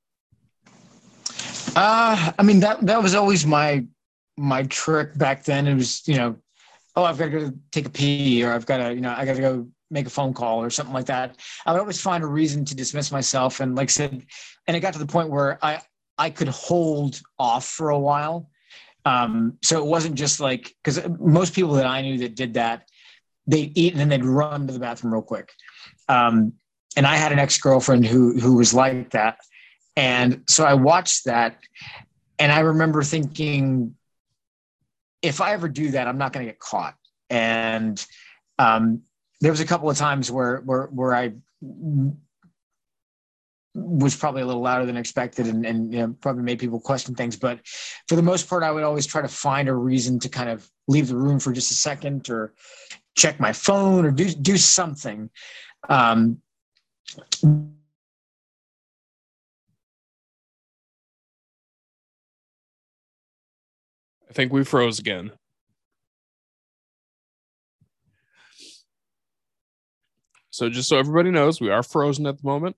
[1.77, 3.85] Uh, I mean that that was always my
[4.37, 5.67] my trick back then.
[5.67, 6.37] It was you know,
[6.95, 9.25] oh I've got to go take a pee or I've got to you know I
[9.25, 11.37] got to go make a phone call or something like that.
[11.65, 14.27] I would always find a reason to dismiss myself, and like I said,
[14.67, 15.81] and it got to the point where I
[16.19, 18.51] I could hold off for a while.
[19.05, 22.89] Um, so it wasn't just like because most people that I knew that did that,
[23.47, 25.53] they'd eat and then they'd run to the bathroom real quick.
[26.09, 26.55] Um,
[26.97, 29.39] and I had an ex girlfriend who who was like that.
[29.97, 31.59] And so I watched that
[32.39, 33.95] and I remember thinking,
[35.27, 36.95] if I ever do that, I'm not going to get caught.
[37.31, 38.05] And
[38.59, 39.03] um,
[39.41, 41.33] there was a couple of times where, where, where I
[43.75, 47.15] was probably a little louder than expected and, and you know, probably made people question
[47.15, 47.37] things.
[47.37, 47.61] But
[48.09, 50.69] for the most part, I would always try to find a reason to kind of
[50.89, 52.55] leave the room for just a second or
[53.17, 55.31] check my phone or do, do something.
[55.89, 56.41] Um,
[64.29, 65.33] I think we froze again.
[70.51, 72.77] So just so everybody knows, we are frozen at the moment.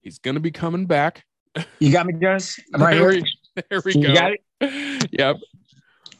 [0.00, 1.24] He's gonna be coming back.
[1.78, 2.58] you got me, Jonas?
[2.74, 3.22] I'm right there here.
[3.56, 4.14] we, there we You go.
[4.14, 5.08] got it?
[5.12, 5.36] Yep.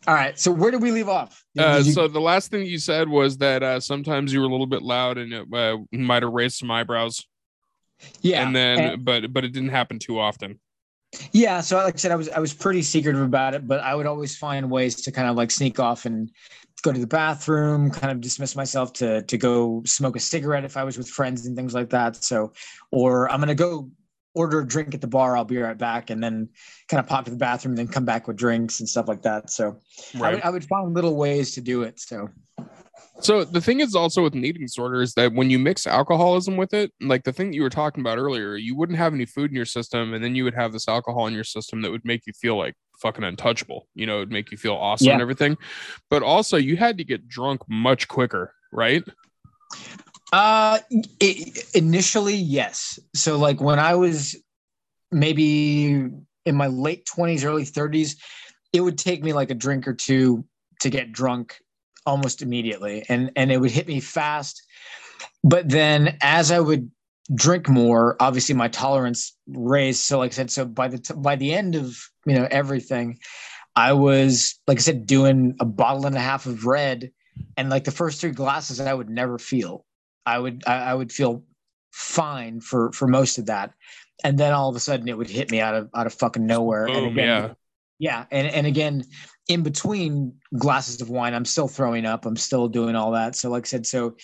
[0.08, 0.38] All right.
[0.38, 1.44] So where did we leave off?
[1.58, 4.50] Uh, you- so the last thing you said was that uh, sometimes you were a
[4.50, 7.24] little bit loud and it uh, might have raised some eyebrows.
[8.20, 8.44] yeah.
[8.46, 10.58] and then and- but but it didn't happen too often.
[11.32, 11.60] Yeah.
[11.60, 14.06] So like I said, I was I was pretty secretive about it, but I would
[14.06, 16.30] always find ways to kind of like sneak off and
[16.82, 20.76] go to the bathroom, kind of dismiss myself to to go smoke a cigarette if
[20.76, 22.16] I was with friends and things like that.
[22.16, 22.52] So,
[22.90, 23.90] or I'm gonna go
[24.34, 25.36] order a drink at the bar.
[25.36, 26.48] I'll be right back, and then
[26.88, 29.22] kind of pop to the bathroom, and then come back with drinks and stuff like
[29.22, 29.50] that.
[29.50, 29.78] So
[30.20, 32.00] I, would, I would find little ways to do it.
[32.00, 32.30] So
[33.22, 36.56] So the thing is also with an eating disorder is that when you mix alcoholism
[36.56, 39.26] with it, like the thing that you were talking about earlier, you wouldn't have any
[39.26, 41.90] food in your system, and then you would have this alcohol in your system that
[41.90, 43.86] would make you feel like fucking untouchable.
[43.94, 45.12] You know, it'd make you feel awesome Yeah.
[45.14, 45.58] and everything.
[46.08, 49.04] But also, you had to get drunk much quicker, right?
[50.32, 50.78] Uh,
[51.22, 52.98] i initially, yes.
[53.14, 54.36] So, like when I was
[55.10, 56.08] maybe
[56.46, 58.16] in my late twenties, early thirties,
[58.72, 60.44] it would take me like a drink or two
[60.80, 61.58] to get drunk
[62.10, 64.62] almost immediately, and and it would hit me fast.
[65.44, 66.90] But then, as I would
[67.34, 70.00] drink more, obviously my tolerance raised.
[70.00, 71.96] So, like I said, so by the t- by the end of
[72.26, 73.18] you know everything,
[73.76, 77.12] I was like I said, doing a bottle and a half of red,
[77.56, 79.86] and like the first three glasses, I would never feel.
[80.26, 81.44] I would I, I would feel
[81.92, 83.72] fine for for most of that,
[84.24, 86.44] and then all of a sudden it would hit me out of out of fucking
[86.44, 86.86] nowhere.
[86.86, 87.54] Boom, and oh, again, yeah.
[87.98, 89.04] yeah, and and again,
[89.48, 92.26] in between glasses of wine, I'm still throwing up.
[92.26, 93.34] I'm still doing all that.
[93.36, 94.16] So like I said, so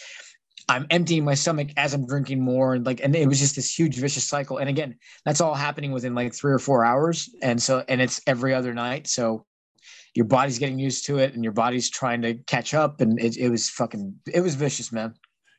[0.68, 3.76] I'm emptying my stomach as I'm drinking more, and like, and it was just this
[3.76, 4.58] huge vicious cycle.
[4.58, 8.20] And again, that's all happening within like three or four hours, and so and it's
[8.26, 9.06] every other night.
[9.06, 9.46] So
[10.14, 13.36] your body's getting used to it, and your body's trying to catch up, and it,
[13.36, 15.14] it was fucking, it was vicious, man.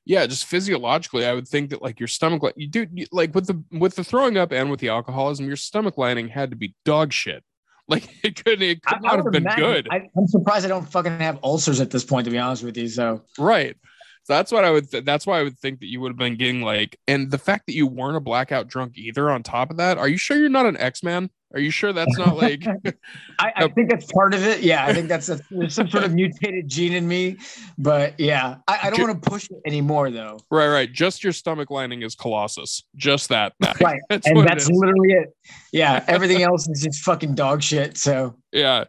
[0.06, 3.62] yeah just physiologically i would think that like your stomach you do like with the
[3.78, 7.14] with the throwing up and with the alcoholism your stomach lining had to be dog
[7.14, 7.44] shit
[7.90, 9.88] like it could it could not have been imagine- good.
[9.92, 12.78] I, I'm surprised I don't fucking have ulcers at this point, to be honest with
[12.78, 12.88] you.
[12.90, 13.24] So.
[13.38, 13.76] Right.
[14.24, 16.18] So that's what i would th- that's why i would think that you would have
[16.18, 19.72] been getting like and the fact that you weren't a blackout drunk either on top
[19.72, 22.66] of that are you sure you're not an x-man are you sure that's not like
[23.40, 24.62] I, I think that's part of it.
[24.62, 27.38] Yeah, I think that's a, there's some sort of mutated gene in me.
[27.78, 30.40] But yeah, I, I don't want to push it anymore, though.
[30.52, 34.50] right right just your stomach lining is colossus just that Right, that's and what it
[34.50, 35.36] that's literally it.
[35.72, 37.98] Yeah, everything else is just fucking dog shit.
[37.98, 38.86] So yeah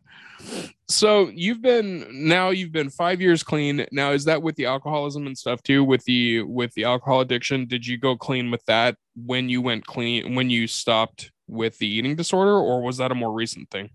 [0.88, 5.26] so you've been now you've been five years clean now is that with the alcoholism
[5.26, 8.96] and stuff too with the with the alcohol addiction did you go clean with that
[9.14, 13.14] when you went clean when you stopped with the eating disorder or was that a
[13.14, 13.90] more recent thing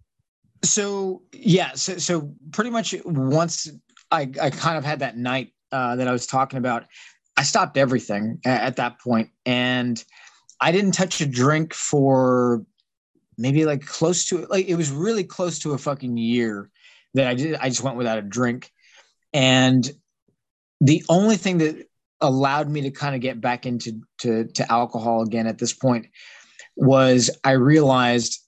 [0.64, 3.70] so yeah, so so pretty much once
[4.12, 6.86] I I kind of had that night uh, that I was talking about,
[7.38, 10.04] I stopped everything a- at that point, and
[10.60, 12.66] I didn't touch a drink for
[13.38, 16.70] maybe like close to like it was really close to a fucking year
[17.14, 17.56] that I did.
[17.56, 18.72] I just went without a drink,
[19.34, 19.90] and
[20.80, 21.88] the only thing that
[22.22, 26.06] allowed me to kind of get back into to, to alcohol again at this point
[26.76, 28.40] was I realized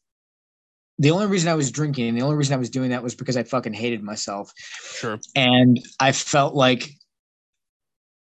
[0.98, 3.16] the only reason I was drinking and the only reason I was doing that was
[3.16, 4.52] because I fucking hated myself.
[4.58, 6.90] sure And I felt like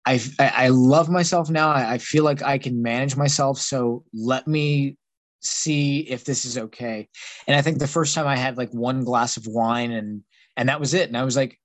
[0.06, 1.70] I, I, love myself now.
[1.70, 3.60] I, feel like I can manage myself.
[3.60, 4.96] So let me
[5.42, 7.10] see if this is okay.
[7.46, 10.24] And I think the first time I had like one glass of wine and,
[10.56, 11.10] and that was it.
[11.10, 11.60] And I was like,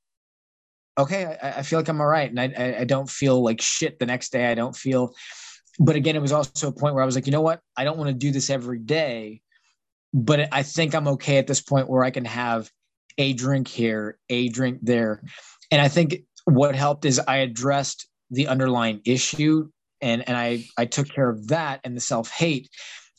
[0.98, 2.28] okay, I, I feel like I'm all right.
[2.28, 4.50] And I, I don't feel like shit the next day.
[4.50, 5.14] I don't feel,
[5.78, 7.60] but again, it was also a point where I was like, you know what?
[7.76, 9.40] I don't want to do this every day,
[10.12, 12.70] but I think I'm okay at this point where I can have
[13.18, 15.22] a drink here, a drink there.
[15.70, 19.68] And I think what helped is I addressed the underlying issue
[20.00, 22.68] and, and I, I took care of that and the self hate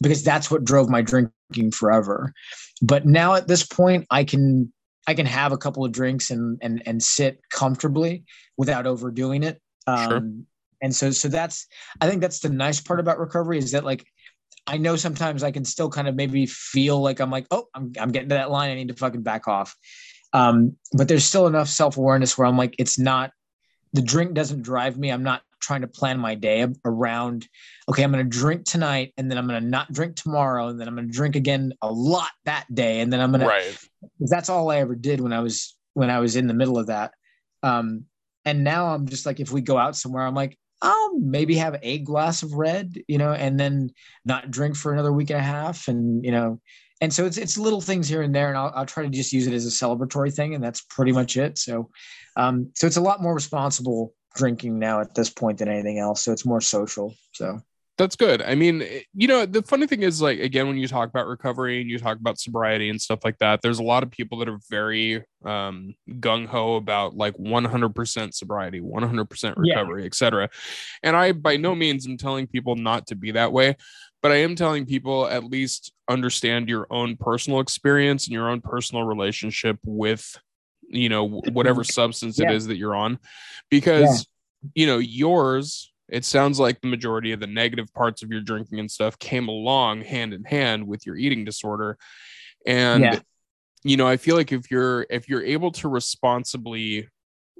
[0.01, 2.33] because that's what drove my drinking forever.
[2.81, 4.71] But now at this point, I can
[5.07, 8.23] I can have a couple of drinks and and and sit comfortably
[8.57, 9.61] without overdoing it.
[9.87, 10.29] Um, Sure.
[10.83, 11.67] And so so that's
[11.99, 14.05] I think that's the nice part about recovery is that like
[14.67, 17.91] I know sometimes I can still kind of maybe feel like I'm like oh I'm
[17.99, 19.75] I'm getting to that line I need to fucking back off.
[20.33, 23.31] Um, but there's still enough self awareness where I'm like it's not
[23.93, 25.09] the drink doesn't drive me.
[25.09, 27.47] I'm not trying to plan my day around
[27.87, 30.77] okay i'm going to drink tonight and then i'm going to not drink tomorrow and
[30.77, 33.47] then i'm going to drink again a lot that day and then i'm going to
[33.47, 33.77] right
[34.19, 36.87] that's all I ever did when I was when I was in the middle of
[36.87, 37.11] that.
[37.61, 38.05] Um,
[38.45, 41.79] and now I'm just like, if we go out somewhere, I'm like, I'll maybe have
[41.81, 43.89] a glass of red, you know, and then
[44.25, 46.59] not drink for another week and a half, and you know,
[46.99, 49.31] and so it's it's little things here and there, and I'll, I'll try to just
[49.31, 51.57] use it as a celebratory thing, and that's pretty much it.
[51.57, 51.89] So,
[52.35, 56.21] um, so it's a lot more responsible drinking now at this point than anything else.
[56.21, 57.15] So it's more social.
[57.31, 57.61] So
[57.97, 58.41] that's good.
[58.41, 58.83] I mean,
[59.13, 61.99] you know, the funny thing is, like, again, when you talk about recovery and you
[61.99, 65.23] talk about sobriety and stuff like that, there's a lot of people that are very
[65.45, 69.75] um, gung ho about like 100% sobriety, 100% Yeah.
[69.75, 70.49] recovery, et cetera.
[71.03, 73.75] And I, by no means, am telling people not to be that way,
[74.23, 78.61] but I am telling people at least understand your own personal experience and your own
[78.61, 80.35] personal relationship with,
[80.87, 82.49] you know, whatever substance Yeah.
[82.49, 83.19] it is that you're on,
[83.69, 84.25] because,
[84.73, 88.79] you know, yours it sounds like the majority of the negative parts of your drinking
[88.79, 91.97] and stuff came along hand in hand with your eating disorder
[92.67, 93.19] and Yeah.
[93.83, 97.09] you know i feel like if you're if you're able to responsibly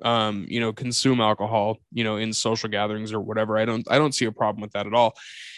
[0.04, 3.98] um you know consume alcohol you know in social gatherings or whatever i don't i
[3.98, 5.14] don't see a problem with that at all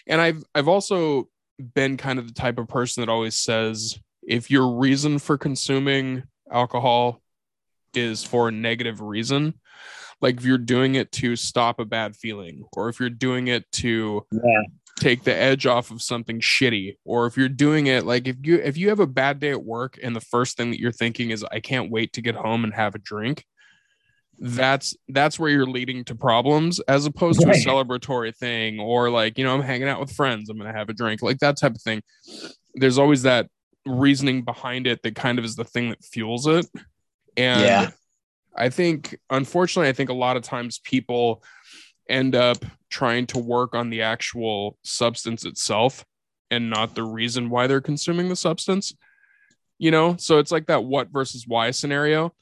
[0.07, 1.27] and i've i've also
[1.73, 6.23] been kind of the type of person that always says if your reason for consuming
[6.51, 7.21] alcohol
[7.93, 9.53] is for a negative reason
[10.21, 13.69] like if you're doing it to stop a bad feeling or if you're doing it
[13.71, 14.61] to yeah,
[14.97, 18.55] take the edge off of something shitty or if you're doing it like if you
[18.55, 21.31] if you have a bad day at work and the first thing that you're thinking
[21.31, 23.43] is i can't wait to get home and have a drink
[24.37, 29.37] that's that's where you're leading to problems as opposed to a celebratory thing or like
[29.37, 31.73] you know i'm hanging out with friends i'm gonna have a drink like that type
[31.73, 32.01] of thing.
[32.73, 33.47] There's always that
[33.85, 36.65] reasoning behind it that kind of is the thing that fuels it.
[37.37, 37.89] And Yeah.
[38.57, 41.43] I think unfortunately i think a lot of times people
[42.09, 46.05] end up trying to work on the actual substance itself
[46.51, 48.93] and not the reason why they're consuming the substance.
[49.77, 52.33] You know, so it's like that what versus why scenario.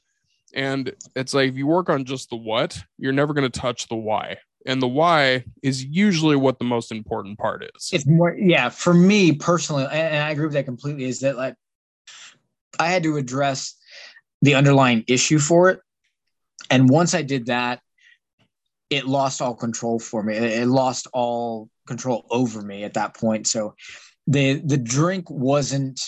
[0.54, 3.88] And it's like if you work on just the what, you're never going to touch
[3.88, 4.36] the why.
[4.66, 7.90] And the why is usually what the most important part is.
[7.92, 11.56] It's more, yeah, for me personally, and I agree with that completely, is that like
[12.78, 13.74] I had to address
[14.42, 15.80] the underlying issue for it.
[16.70, 17.80] And once I did that,
[18.90, 20.36] it lost all control for me.
[20.36, 23.46] It lost all control over me at that point.
[23.46, 23.74] So
[24.26, 26.00] the the drink wasn't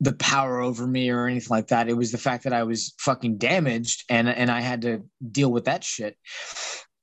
[0.00, 1.88] the power over me or anything like that.
[1.88, 5.50] It was the fact that I was fucking damaged and and I had to deal
[5.50, 6.16] with that shit.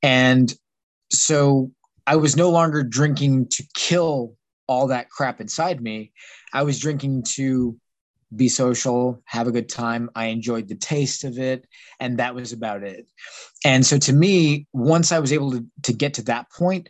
[0.01, 0.53] And
[1.11, 1.71] so
[2.07, 4.35] I was no longer drinking to kill
[4.67, 6.11] all that crap inside me.
[6.53, 7.77] I was drinking to
[8.33, 10.09] be social, have a good time.
[10.15, 11.67] I enjoyed the taste of it,
[11.99, 13.07] and that was about it.
[13.63, 16.89] And so to me, once I was able to, to get to that point,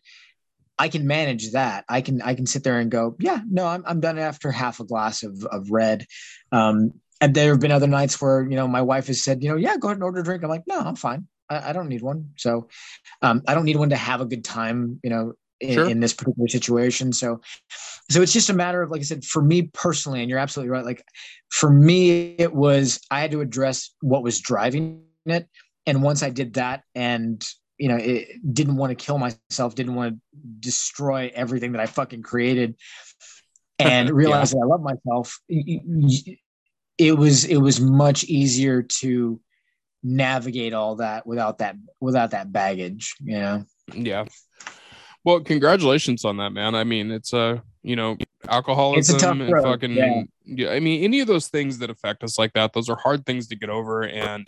[0.78, 1.86] I can manage that.
[1.88, 4.80] I can I can sit there and go, yeah, no, I'm I'm done after half
[4.80, 6.06] a glass of of red.
[6.52, 9.50] Um, and there have been other nights where you know my wife has said, you
[9.50, 10.44] know, yeah, go ahead and order a drink.
[10.44, 11.28] I'm like, no, I'm fine.
[11.50, 12.32] I, I don't need one.
[12.36, 12.68] So
[13.22, 15.00] um, I don't need one to have a good time.
[15.04, 15.90] You know, in, sure.
[15.90, 17.14] in, this particular situation.
[17.14, 17.42] So,
[18.10, 20.72] so it's just a matter of, like I said, for me personally, and you're absolutely
[20.72, 20.86] right.
[20.86, 21.04] Like
[21.50, 25.48] for me, it was, I had to address what was driving it.
[25.86, 27.46] And once I did that and,
[27.78, 30.22] you know, it didn't want to kill myself, didn't want to
[30.60, 32.76] destroy everything that I fucking created
[33.80, 34.60] and realize yeah.
[34.60, 35.40] that I love myself.
[36.98, 39.42] It was, it was much easier to
[40.02, 43.66] navigate all that without that, without that baggage, you know?
[43.94, 44.26] Yeah.
[45.26, 46.76] Well, congratulations on that, man.
[46.76, 48.16] I mean, it's a you know
[48.48, 49.92] alcoholism and fucking.
[49.92, 50.24] Yeah.
[50.46, 50.70] yeah.
[50.70, 53.48] I mean, any of those things that affect us like that, those are hard things
[53.48, 54.48] to get over, and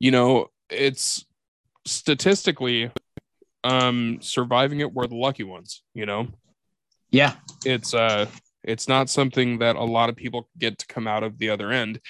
[0.00, 1.24] you know, it's
[1.86, 2.90] statistically,
[3.62, 4.92] um, surviving it.
[4.92, 5.82] We're the lucky ones.
[5.94, 6.26] You know.
[7.12, 7.34] Yeah.
[7.64, 8.26] It's uh,
[8.64, 11.70] it's not something that a lot of people get to come out of the other
[11.70, 12.00] end,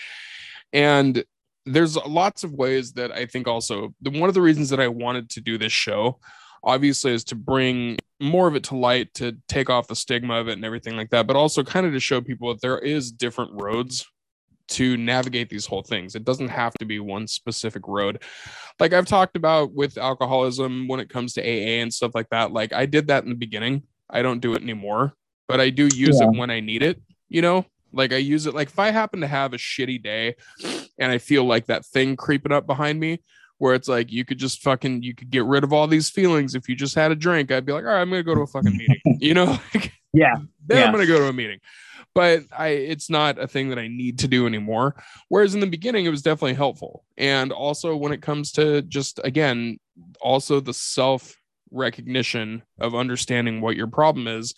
[0.72, 1.22] and
[1.66, 4.88] there's lots of ways that I think also the one of the reasons that I
[4.88, 6.18] wanted to do this show
[6.62, 10.48] obviously is to bring more of it to light to take off the stigma of
[10.48, 13.10] it and everything like that but also kind of to show people that there is
[13.10, 14.06] different roads
[14.70, 16.14] to navigate these whole things.
[16.14, 18.22] It doesn't have to be one specific road.
[18.78, 22.52] Like i've talked about with alcoholism when it comes to aa and stuff like that
[22.52, 23.82] like i did that in the beginning.
[24.08, 25.14] I don't do it anymore
[25.46, 26.28] but i do use yeah.
[26.28, 27.64] it when i need it you know?
[27.92, 30.36] Like i use it like if i happen to have a shitty day
[30.98, 33.20] and i feel like that thing creeping up behind me
[33.60, 36.54] where it's like you could just fucking you could get rid of all these feelings
[36.54, 37.52] if you just had a drink.
[37.52, 38.96] I'd be like, all right, I'm gonna go to a fucking meeting.
[39.20, 39.58] You know?
[40.14, 40.36] yeah.
[40.66, 40.84] then yeah.
[40.86, 41.60] I'm gonna go to a meeting.
[42.14, 44.96] But I it's not a thing that I need to do anymore.
[45.28, 47.04] Whereas in the beginning it was definitely helpful.
[47.18, 49.78] And also when it comes to just again,
[50.22, 51.36] also the self
[51.70, 54.54] recognition of understanding what your problem is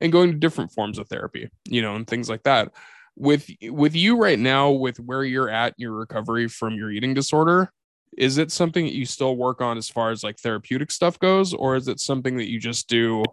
[0.00, 2.72] and going to different forms of therapy, you know, and things like that.
[3.16, 7.14] With with you right now, with where you're at in your recovery from your eating
[7.14, 7.72] disorder,
[8.16, 11.54] is it something that you still work on as far as like therapeutic stuff goes
[11.54, 13.24] or is it something that you just do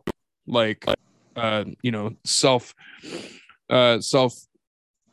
[0.45, 0.85] like
[1.35, 2.73] uh you know self
[3.69, 4.33] uh self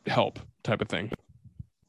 [0.05, 1.11] help type of thing?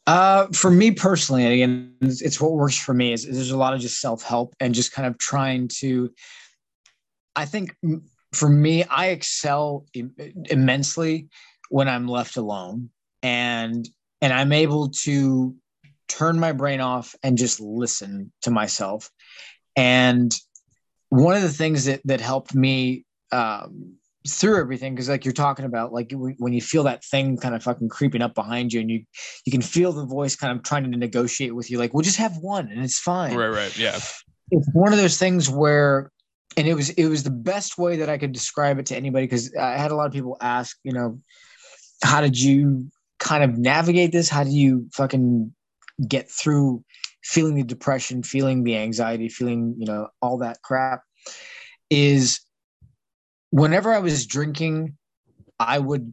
[0.07, 3.75] Uh for me personally again it's, what works for me is, is there's a lot
[3.75, 6.11] of just self help and just kind of trying to
[7.35, 7.75] i think
[8.33, 10.15] for me i excel Im-
[10.45, 11.29] immensely
[11.71, 12.91] when i'm left alone
[13.23, 13.89] and
[14.21, 15.57] and i'm able to
[16.09, 19.11] turn my brain off and just listen to myself.
[19.77, 20.35] And
[21.09, 23.95] one of the things that that helped me um,
[24.29, 27.63] through everything, because like you're talking about, like when you feel that thing kind of
[27.63, 29.05] fucking creeping up behind you, and you
[29.45, 32.19] you can feel the voice kind of trying to negotiate with you, like we'll just
[32.19, 33.37] have one and it's fine.
[33.37, 33.99] Right, right, yeah.
[34.51, 36.11] It's one of those things where
[36.57, 39.27] and it was it was the best way that I could describe it to anybody
[39.27, 41.21] because I had a lot of people ask, you know,
[42.03, 44.29] how did you kind of navigate this?
[44.29, 45.53] How do you fucking
[46.07, 46.85] get through
[47.23, 51.03] feeling the depression, feeling the anxiety, feeling, you know, all that crap
[51.91, 52.41] is
[53.51, 54.97] whenever I was drinking,
[55.59, 56.13] I would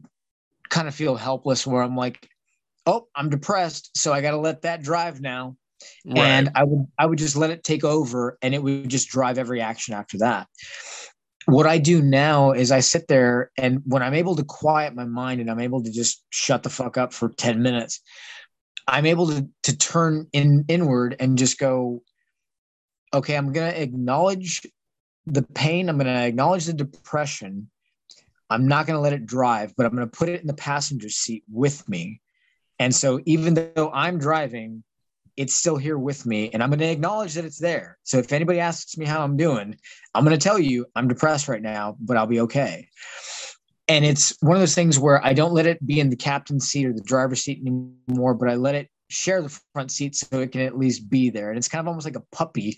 [0.70, 2.28] kind of feel helpless where I'm like,
[2.86, 3.92] oh, I'm depressed.
[3.96, 5.56] So I got to let that drive now.
[6.06, 6.18] Right.
[6.18, 9.38] And I would I would just let it take over and it would just drive
[9.38, 10.48] every action after that.
[11.46, 15.04] What I do now is I sit there and when I'm able to quiet my
[15.04, 18.00] mind and I'm able to just shut the fuck up for 10 minutes,
[18.88, 22.04] I'm able to to turn in inward and just go,
[23.14, 24.62] okay, I'm gonna acknowledge
[25.26, 25.90] the pain.
[25.90, 27.70] I'm gonna acknowledge the depression.
[28.50, 31.44] I'm not gonna let it drive, but I'm gonna put it in the passenger seat
[31.50, 32.22] with me.
[32.80, 34.84] And so even though I'm driving,
[35.38, 37.98] it's still here with me and I'm going to acknowledge that it's there.
[38.04, 39.76] So if anybody asks me how I'm doing,
[40.14, 42.90] I'm going to tell you I'm depressed right now, but I'll be okay.
[43.88, 46.68] And it's one of those things where I don't let it be in the captain's
[46.68, 50.40] seat or the driver's seat anymore, but I let it share the front seat so
[50.40, 51.50] it can at least be there.
[51.50, 52.78] And it's kind of almost like a puppy,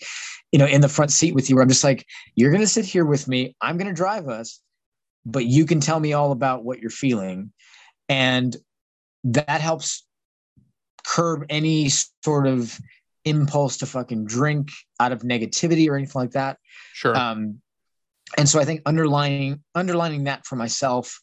[0.52, 2.68] you know, in the front seat with you, where I'm just like, you're going to
[2.68, 3.56] sit here with me.
[3.62, 4.60] I'm going to drive us,
[5.26, 7.54] but you can tell me all about what you're feeling.
[8.10, 8.56] And
[9.26, 10.06] that helps
[11.06, 11.90] curb any
[12.24, 12.80] sort of
[13.26, 16.58] impulse to fucking drink out of negativity or anything like that.
[16.94, 17.16] Sure.
[17.16, 17.62] Um,
[18.38, 21.20] and so I think underlining underlining that for myself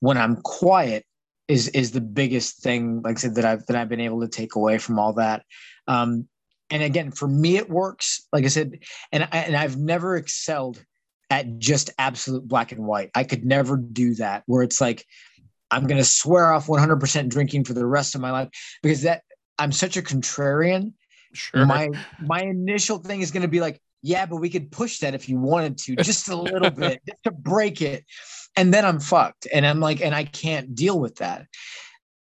[0.00, 1.04] when I'm quiet
[1.48, 4.28] is is the biggest thing, like I said, that I've that I've been able to
[4.28, 5.44] take away from all that.
[5.86, 6.28] Um,
[6.70, 8.26] and again, for me, it works.
[8.32, 8.78] Like I said,
[9.12, 10.82] and I, and I've never excelled
[11.30, 13.10] at just absolute black and white.
[13.14, 15.04] I could never do that where it's like
[15.70, 18.48] I'm going to swear off 100% drinking for the rest of my life
[18.82, 19.22] because that
[19.58, 20.92] I'm such a contrarian.
[21.32, 21.66] Sure.
[21.66, 21.90] My
[22.20, 25.30] my initial thing is going to be like, yeah, but we could push that if
[25.30, 28.04] you wanted to, just a little bit, just to break it.
[28.54, 29.46] And then I'm fucked.
[29.50, 31.46] And I'm like, and I can't deal with that.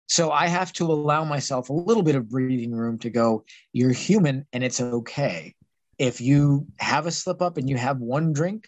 [0.07, 3.91] So I have to allow myself a little bit of breathing room to go, you're
[3.91, 5.53] human and it's okay.
[5.99, 8.67] If you have a slip up and you have one drink,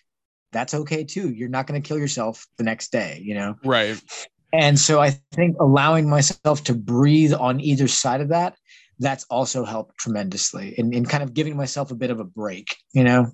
[0.51, 1.31] that's okay too.
[1.33, 3.55] You're not going to kill yourself the next day, you know?
[3.65, 3.99] Right.
[4.53, 8.55] And so I think allowing myself to breathe on either side of that,
[8.99, 12.75] that's also helped tremendously in, in kind of giving myself a bit of a break,
[12.93, 13.31] you know?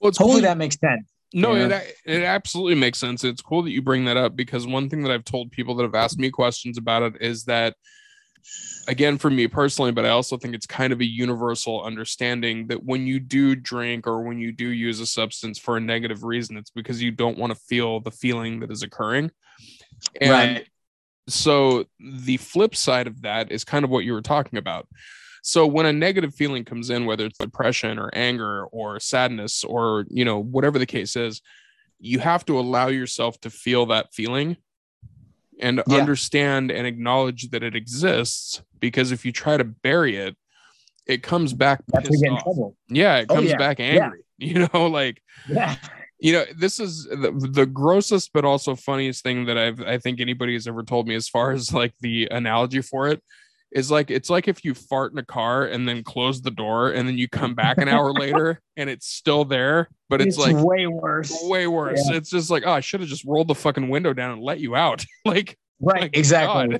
[0.00, 1.08] Well, it's Hopefully cool- that makes sense.
[1.32, 1.78] No, Yeah.
[1.78, 3.24] it it absolutely makes sense.
[3.24, 5.82] It's cool that you bring that up because one thing that I've told people that
[5.82, 7.74] have asked me questions about it is that
[8.86, 12.84] again for me personally, but I also think it's kind of a universal understanding that
[12.84, 16.56] when you do drink or when you do use a substance for a negative reason,
[16.56, 19.30] it's because you don't want to feel the feeling that is occurring.
[20.20, 20.66] And Right.
[21.28, 24.86] So the flip side of that is kind of what you were talking about.
[25.42, 30.06] So when a negative feeling comes in, whether it's depression or anger or sadness or
[30.10, 31.40] you know whatever the case is,
[32.00, 34.56] you have to allow yourself to feel that feeling
[35.60, 35.96] and Yeah.
[35.98, 38.62] understand and acknowledge that it exists.
[38.80, 40.36] Because if you try to bury it,
[41.06, 42.72] it comes back That's pissed off.
[42.88, 43.56] Yeah, it Oh, comes yeah.
[43.58, 43.84] back Yeah.
[43.86, 44.20] angry.
[44.38, 45.76] You know, like Yeah.
[46.18, 50.20] You know this is the, the grossest but also funniest thing that i've i think
[50.20, 53.22] anybody has ever told me as far as like the analogy for it
[53.72, 56.90] is like it's like if you fart in a car and then close the door
[56.92, 60.56] and then you come back an hour later and it's still there but it's, like
[60.56, 61.36] way worse.
[61.42, 64.32] way worse it's just like oh i should have just rolled the fucking window down
[64.32, 66.02] and let you out like Right.
[66.02, 66.78] my exactly.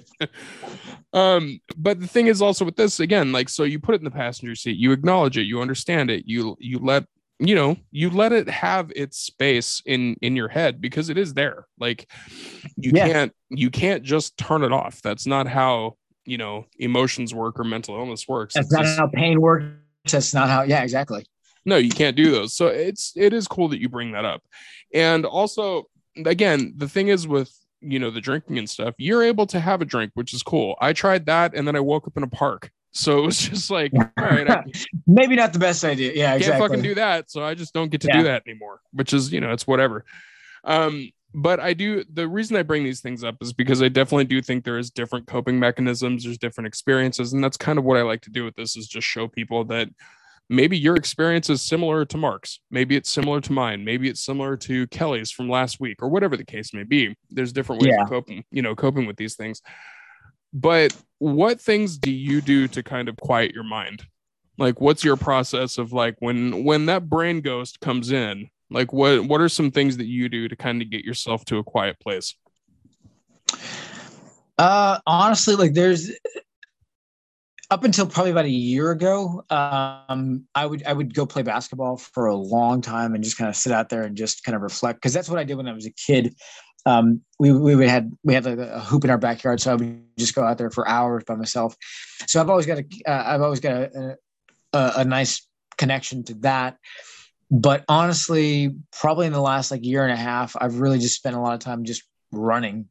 [1.13, 4.05] Um but the thing is also with this again like so you put it in
[4.05, 7.05] the passenger seat you acknowledge it you understand it you you let
[7.39, 11.35] you know you let it have its space in in your head because it is
[11.35, 11.67] there.
[11.79, 12.11] Like
[12.77, 13.09] you Yeah.
[13.09, 15.03] can't you can't just turn it off.
[15.03, 18.55] That's not how you know emotions work or mental illness works.
[18.55, 19.67] That's It's not just- how pain works.
[20.11, 21.25] That's not how, yeah, exactly.
[21.65, 22.55] no you can't do those.
[22.55, 24.43] So it's it is cool that you bring that up.
[24.93, 25.85] And also
[26.25, 29.83] again the thing is with you know the drinking and stuff you're able to have
[29.83, 30.77] a drink which is cool.
[30.81, 33.71] I tried that and then i woke up in a park so it was just
[33.71, 34.65] like all right i
[35.07, 36.13] Maybe not the best idea.
[36.15, 36.69] Yeah, can't exactly.
[36.69, 38.19] fucking do that so i just don't get to Yeah.
[38.19, 40.05] do that anymore which is you know it's whatever
[40.65, 44.25] um but i do the reason i bring these things up is because i definitely
[44.25, 47.97] do think there is different coping mechanisms there's different experiences and that's kind of what
[47.99, 49.89] i like to do with this is just show people that
[50.49, 54.57] maybe your experience is similar to mark's maybe it's similar to mine maybe it's similar
[54.57, 58.03] to kelly's from last week or whatever the case may be there's different ways Yeah.
[58.05, 59.61] of coping you know coping with these things
[60.55, 64.07] but what things do you do to kind of quiet your mind
[64.57, 69.25] like what's your process of like when when that brain ghost comes in like what
[69.27, 71.99] what are some things that you do to kind of get yourself to a quiet
[72.01, 72.35] place
[74.59, 76.11] Uh, honestly, like there's
[77.71, 81.97] up until probably about a year ago, um, I would I would go play basketball
[81.97, 84.63] for a long time and just kind of sit out there and just kind of
[84.63, 86.35] reflect because that's what I did when I was a kid.
[86.87, 89.75] Um, we we would had we had a, a hoop in our backyard, so I
[89.75, 91.77] would just go out there for hours by myself.
[92.27, 94.19] So I've always got a uh, I've always got a,
[94.73, 95.47] a a nice
[95.79, 96.79] connection to that.
[97.51, 101.37] But honestly, probably in the last like year and a half, I've really just spent
[101.37, 102.89] a lot of time just running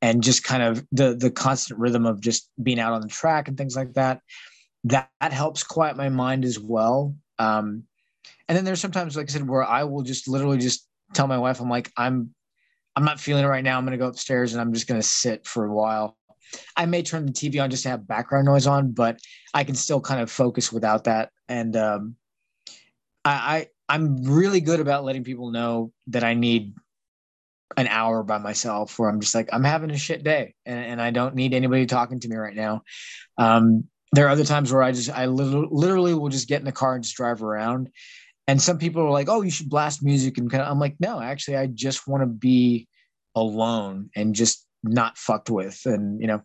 [0.00, 3.48] and just kind of the the constant rhythm of just being out on the track
[3.48, 4.20] and things like that
[4.84, 7.84] that, that helps quiet my mind as well um
[8.48, 11.38] and then there's sometimes like i said where i will just literally just tell my
[11.38, 12.34] wife i'm like i'm
[12.98, 15.00] i'm not feeling it right now i'm going to go upstairs and i'm just going
[15.00, 16.16] to sit for a while
[16.76, 19.20] i may turn the tv on just to have background noise on but
[19.54, 22.16] i can still kind of focus without that and um
[23.24, 26.74] i i i'm really good about letting people know that i need
[27.76, 31.02] an hour by myself where I'm just like, I'm having a shit day and, and
[31.02, 32.82] I don't need anybody talking to me right now.
[33.36, 36.64] Um, there are other times where I just I literally, literally will just get in
[36.64, 37.90] the car and just drive around.
[38.48, 40.96] And some people are like, "Oh, you should blast music," and kind of, I'm like,
[40.98, 42.88] "No, actually, I just want to be
[43.36, 46.42] alone and just not fucked with." And you know,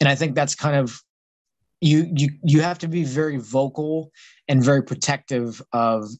[0.00, 1.00] and I think that's kind of
[1.80, 4.10] you you you have to be very vocal
[4.48, 6.10] and very protective of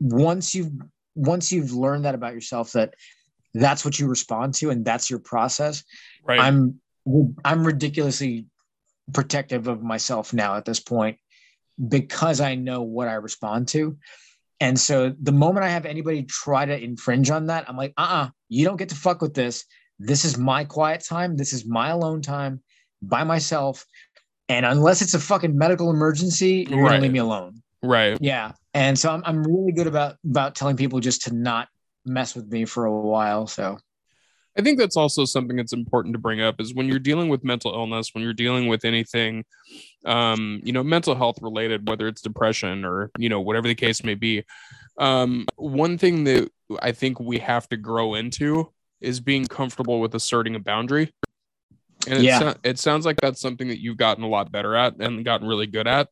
[0.00, 0.70] once you've
[1.14, 2.94] once you've learned that about yourself that
[3.54, 5.84] that's what you respond to and that's your process
[6.24, 6.80] right i'm
[7.44, 8.46] i'm ridiculously
[9.12, 11.18] protective of myself now at this point
[11.88, 13.96] because I know what I respond to.
[14.62, 18.02] And so the moment I have anybody try to infringe on that, I'm like, uh
[18.02, 19.64] uh-uh, uh you don't get to fuck with this.
[19.98, 21.36] This is my quiet time.
[21.36, 22.62] This is my alone time
[23.02, 23.84] by myself.
[24.48, 26.90] And unless it's a fucking medical emergency, you're right.
[26.90, 27.60] gonna leave me alone.
[27.82, 28.16] Right.
[28.20, 28.52] Yeah.
[28.72, 31.66] And so I'm, I'm really good about about telling people just to not
[32.06, 33.48] mess with me for a while.
[33.48, 33.78] So
[34.56, 37.42] I think that's also something that's important to bring up is when you're dealing with
[37.42, 39.44] mental illness, when you're dealing with anything,
[40.04, 44.02] um, you know, mental health related, whether it's depression or, you know, whatever the case
[44.04, 44.44] may be.
[44.98, 46.50] Um, one thing that
[46.80, 51.12] I think we have to grow into is being comfortable with asserting a boundary.
[52.06, 52.38] And it, yeah.
[52.38, 55.46] so, it sounds like that's something that you've gotten a lot better at and gotten
[55.46, 56.08] really good at.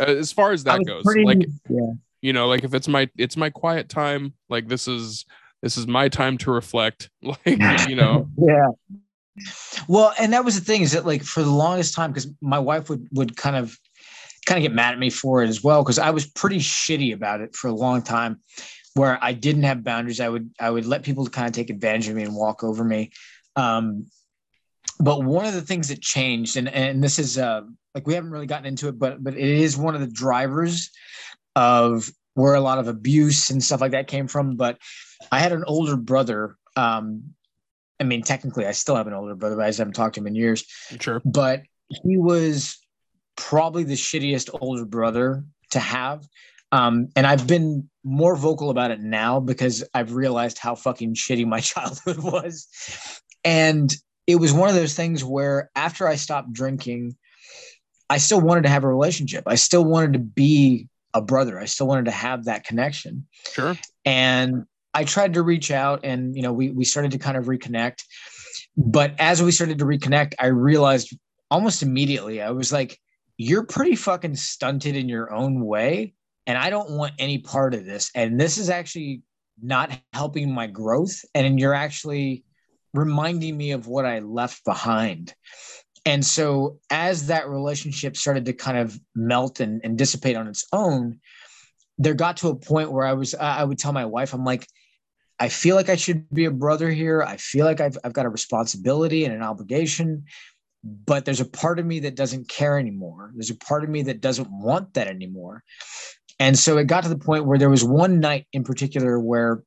[0.00, 1.92] Uh, as far as that goes, pretty, like, yeah.
[2.20, 5.24] you know, like if it's my, it's my quiet time, like this is,
[5.62, 8.68] this is my time to reflect like you know yeah
[9.88, 12.58] well and that was the thing is that like for the longest time because my
[12.58, 13.76] wife would would kind of
[14.46, 17.12] kind of get mad at me for it as well because i was pretty shitty
[17.12, 18.40] about it for a long time
[18.94, 22.08] where i didn't have boundaries i would i would let people kind of take advantage
[22.08, 23.10] of me and walk over me
[23.56, 24.06] um
[25.00, 27.62] but one of the things that changed and and this is uh
[27.94, 30.90] like we haven't really gotten into it but but it is one of the drivers
[31.56, 34.78] of where a lot of abuse and stuff like that came from but
[35.30, 36.56] I had an older brother.
[36.76, 37.34] Um,
[38.00, 40.20] I mean, technically, I still have an older brother, but I just haven't talked to
[40.20, 40.64] him in years.
[41.00, 41.20] Sure.
[41.24, 42.78] But he was
[43.36, 46.26] probably the shittiest older brother to have.
[46.70, 51.46] Um, and I've been more vocal about it now because I've realized how fucking shitty
[51.46, 52.68] my childhood was.
[53.44, 53.94] And
[54.26, 57.16] it was one of those things where after I stopped drinking,
[58.10, 59.44] I still wanted to have a relationship.
[59.46, 61.58] I still wanted to be a brother.
[61.58, 63.26] I still wanted to have that connection.
[63.52, 63.76] Sure.
[64.04, 64.64] And
[64.94, 68.02] I tried to reach out and, you know, we, we started to kind of reconnect.
[68.76, 71.16] But as we started to reconnect, I realized
[71.50, 72.98] almost immediately, I was like,
[73.36, 76.14] you're pretty fucking stunted in your own way.
[76.46, 78.10] And I don't want any part of this.
[78.14, 79.22] And this is actually
[79.62, 81.20] not helping my growth.
[81.34, 82.44] And you're actually
[82.94, 85.34] reminding me of what I left behind.
[86.06, 90.66] And so as that relationship started to kind of melt and, and dissipate on its
[90.72, 91.20] own,
[91.98, 94.66] there got to a point where I was, I would tell my wife, I'm like,
[95.38, 97.22] I feel like I should be a brother here.
[97.22, 100.24] I feel like I've, I've got a responsibility and an obligation,
[100.82, 103.30] but there's a part of me that doesn't care anymore.
[103.34, 105.62] There's a part of me that doesn't want that anymore.
[106.40, 109.62] And so it got to the point where there was one night in particular where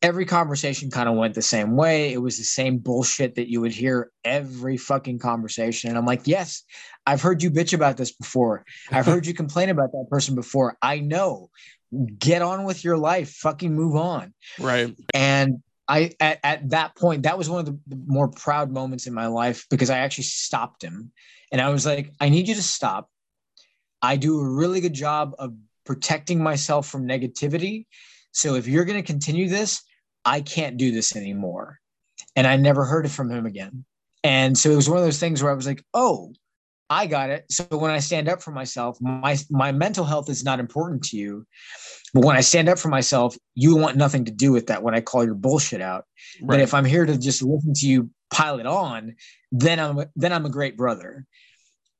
[0.00, 2.12] every conversation kind of went the same way.
[2.12, 5.88] It was the same bullshit that you would hear every fucking conversation.
[5.88, 6.62] And I'm like, yes,
[7.06, 8.64] I've heard you bitch about this before.
[8.90, 10.76] I've heard you complain about that person before.
[10.82, 11.50] I know.
[12.18, 13.30] Get on with your life.
[13.30, 14.34] Fucking move on.
[14.58, 14.94] Right.
[15.14, 19.06] And I at, at that point, that was one of the, the more proud moments
[19.06, 21.12] in my life because I actually stopped him.
[21.50, 23.08] And I was like, I need you to stop.
[24.02, 25.54] I do a really good job of
[25.86, 27.86] protecting myself from negativity.
[28.32, 29.82] So if you're going to continue this,
[30.24, 31.78] I can't do this anymore.
[32.36, 33.84] And I never heard it from him again.
[34.24, 36.32] And so it was one of those things where I was like, oh,
[36.90, 37.44] I got it.
[37.50, 41.16] So when I stand up for myself, my my mental health is not important to
[41.16, 41.46] you.
[42.14, 44.94] But when I stand up for myself, you want nothing to do with that when
[44.94, 46.04] I call your bullshit out.
[46.40, 46.48] Right.
[46.48, 49.16] But if I'm here to just listen to you pile it on,
[49.52, 51.26] then I'm then I'm a great brother.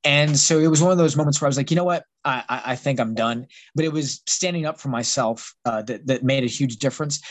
[0.03, 2.05] And so it was one of those moments where I was like, you know what,
[2.23, 3.47] I, I think I'm done.
[3.75, 7.21] But it was standing up for myself uh, that that made a huge difference.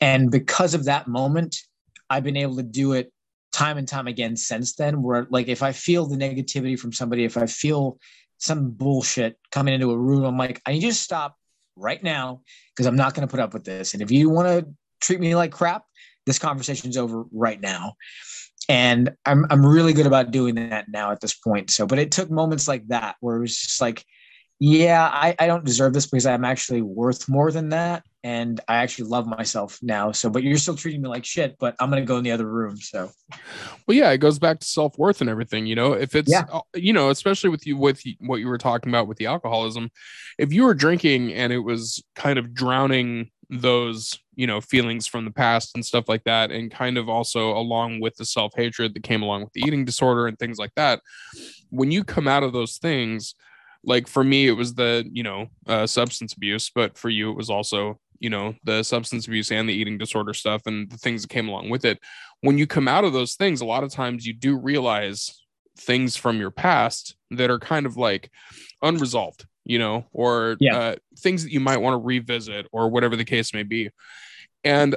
[0.00, 1.56] And because of that moment,
[2.08, 3.12] I've been able to do it
[3.52, 5.02] time and time again since then.
[5.02, 7.98] Where like if I feel the negativity from somebody, if I feel
[8.38, 11.36] some bullshit coming into a room, I'm like, I need you to stop
[11.76, 12.40] right now
[12.74, 13.92] because I'm not going to put up with this.
[13.92, 15.84] And if you want to treat me like crap,
[16.26, 17.94] this conversation's over right now.
[18.68, 21.70] And I'm I'm really good about doing that now at this point.
[21.70, 24.04] So, but it took moments like that where it was just like,
[24.62, 28.04] yeah, I, I don't deserve this because I'm actually worth more than that.
[28.22, 30.12] And I actually love myself now.
[30.12, 32.32] So, but you're still treating me like shit, but I'm going to go in the
[32.32, 32.76] other room.
[32.76, 33.10] So,
[33.86, 35.64] well, yeah, it goes back to self worth and everything.
[35.64, 36.44] You know, if it's, yeah.
[36.52, 39.90] Uh, you know, especially with you, with what you were talking about with the alcoholism,
[40.38, 45.24] if you were drinking and it was kind of drowning those you know feelings from
[45.24, 49.02] the past and stuff like that and kind of also along with the self-hatred that
[49.02, 51.00] came along with the eating disorder and things like that
[51.70, 53.34] when you come out of those things
[53.84, 57.36] like for me it was the you know uh, substance abuse but for you it
[57.36, 61.22] was also you know the substance abuse and the eating disorder stuff and the things
[61.22, 61.98] that came along with it
[62.42, 65.42] when you come out of those things a lot of times you do realize
[65.78, 68.30] things from your past that are kind of like
[68.82, 70.76] unresolved you know, or yeah.
[70.76, 73.90] uh, things that you might want to revisit or whatever the case may be.
[74.64, 74.96] And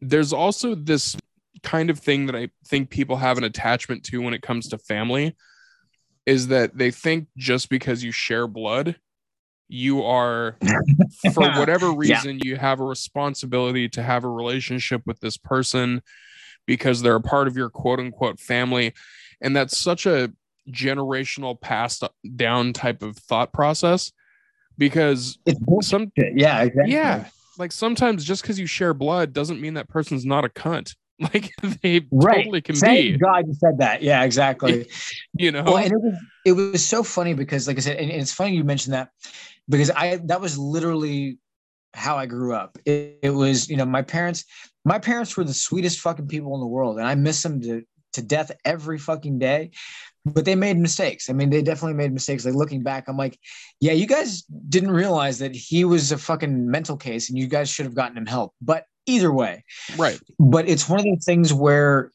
[0.00, 1.16] there's also this
[1.62, 4.78] kind of thing that I think people have an attachment to when it comes to
[4.78, 5.36] family
[6.26, 8.96] is that they think just because you share blood,
[9.68, 10.56] you are,
[11.34, 12.44] for whatever reason, yeah.
[12.44, 16.02] you have a responsibility to have a relationship with this person
[16.66, 18.92] because they're a part of your quote unquote family.
[19.40, 20.32] And that's such a
[20.70, 22.04] generational passed
[22.36, 24.12] down type of thought process
[24.78, 25.38] because
[25.80, 26.92] some yeah exactly.
[26.92, 27.24] yeah
[27.58, 30.94] like sometimes just because you share blood doesn't mean that person's not a cunt
[31.34, 31.52] like
[31.82, 32.44] they right.
[32.44, 34.88] totally can Thank be god you said that yeah exactly
[35.38, 36.14] you know well, and it was,
[36.46, 39.10] it was so funny because like i said and it's funny you mentioned that
[39.68, 41.38] because i that was literally
[41.94, 44.44] how i grew up it, it was you know my parents
[44.84, 47.82] my parents were the sweetest fucking people in the world and i miss them to
[48.12, 49.70] to death every fucking day
[50.24, 51.28] but they made mistakes.
[51.28, 52.44] I mean, they definitely made mistakes.
[52.44, 53.38] Like looking back, I'm like,
[53.80, 57.68] yeah, you guys didn't realize that he was a fucking mental case and you guys
[57.68, 58.54] should have gotten him help.
[58.60, 59.64] But either way,
[59.96, 60.18] right.
[60.38, 62.10] But it's one of those things where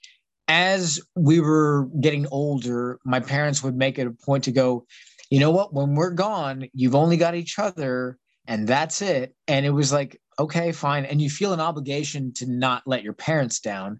[0.47, 4.85] as we were getting older, my parents would make it a point to go,
[5.29, 8.17] you know what, when we're gone, you've only got each other
[8.47, 9.35] and that's it.
[9.47, 11.03] And it was like, okay, fine.
[11.03, 13.99] And you feel an obligation to not let your parents down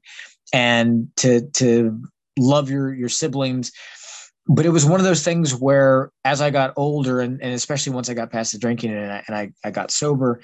[0.53, 2.01] and to to
[2.38, 3.71] love your your siblings
[4.47, 7.91] but it was one of those things where as i got older and, and especially
[7.91, 10.41] once i got past the drinking and, I, and I, I got sober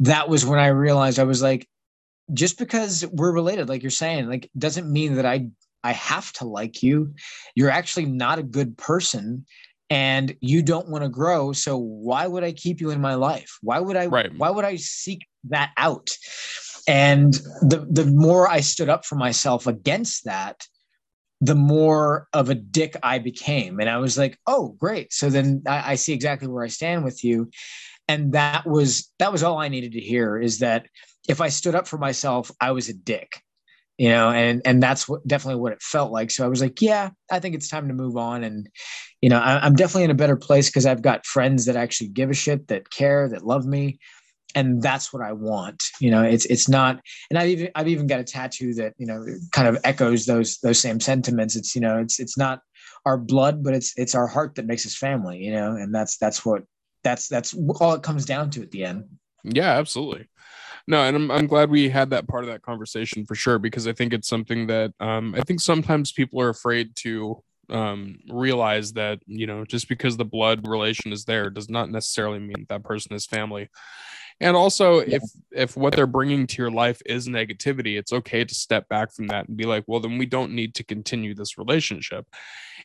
[0.00, 1.68] that was when i realized i was like
[2.32, 5.46] just because we're related like you're saying like doesn't mean that i
[5.84, 7.14] i have to like you
[7.54, 9.44] you're actually not a good person
[9.90, 13.58] and you don't want to grow so why would i keep you in my life
[13.62, 14.34] why would i right.
[14.36, 16.10] why would i seek that out
[16.86, 20.66] and the the more i stood up for myself against that
[21.40, 23.78] the more of a dick I became.
[23.80, 25.12] And I was like, oh, great.
[25.12, 27.50] So then I, I, see exactly where I stand with you.
[28.08, 30.86] And that was that was all I needed to hear is that
[31.28, 33.40] if I stood up for myself, I was a dick.
[33.98, 36.30] You know, and and that's what definitely what it felt like.
[36.30, 38.44] So I was like, yeah, I think it's time to move on.
[38.44, 38.68] And
[39.20, 42.10] you know, I, I'm definitely in a better place because I've got friends that actually
[42.10, 43.98] give a shit, that care, that love me
[44.54, 45.82] and that's what I want.
[46.00, 47.00] You know, it's it's not,
[47.30, 50.58] and I've even I've even got a tattoo that you know kind of echoes those
[50.58, 51.56] those same sentiments.
[51.56, 52.60] It's you know, it's it's not
[53.04, 55.38] our blood, but it's it's our heart that makes us family.
[55.38, 56.62] You know, and that's that's what
[57.08, 59.04] that's that's all it comes down to at the end.
[59.44, 60.28] Yeah, absolutely.
[60.86, 63.86] No, and I'm I'm glad we had that part of that conversation for sure because
[63.86, 68.92] I think it's something that um I think sometimes people are afraid to um realize
[68.94, 72.82] that you know just because the blood relation is there does not necessarily mean that
[72.82, 73.68] person is family
[74.40, 75.16] and also yeah.
[75.16, 79.12] if if what they're bringing to your life is negativity it's okay to step back
[79.12, 82.26] from that and be like well then we don't need to continue this relationship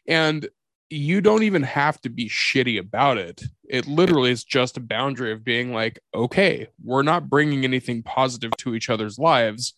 [0.05, 0.49] and
[0.93, 5.31] you don't even have to be shitty about it it literally is just a boundary
[5.31, 9.73] of being like okay we're not bringing anything positive to each other's lives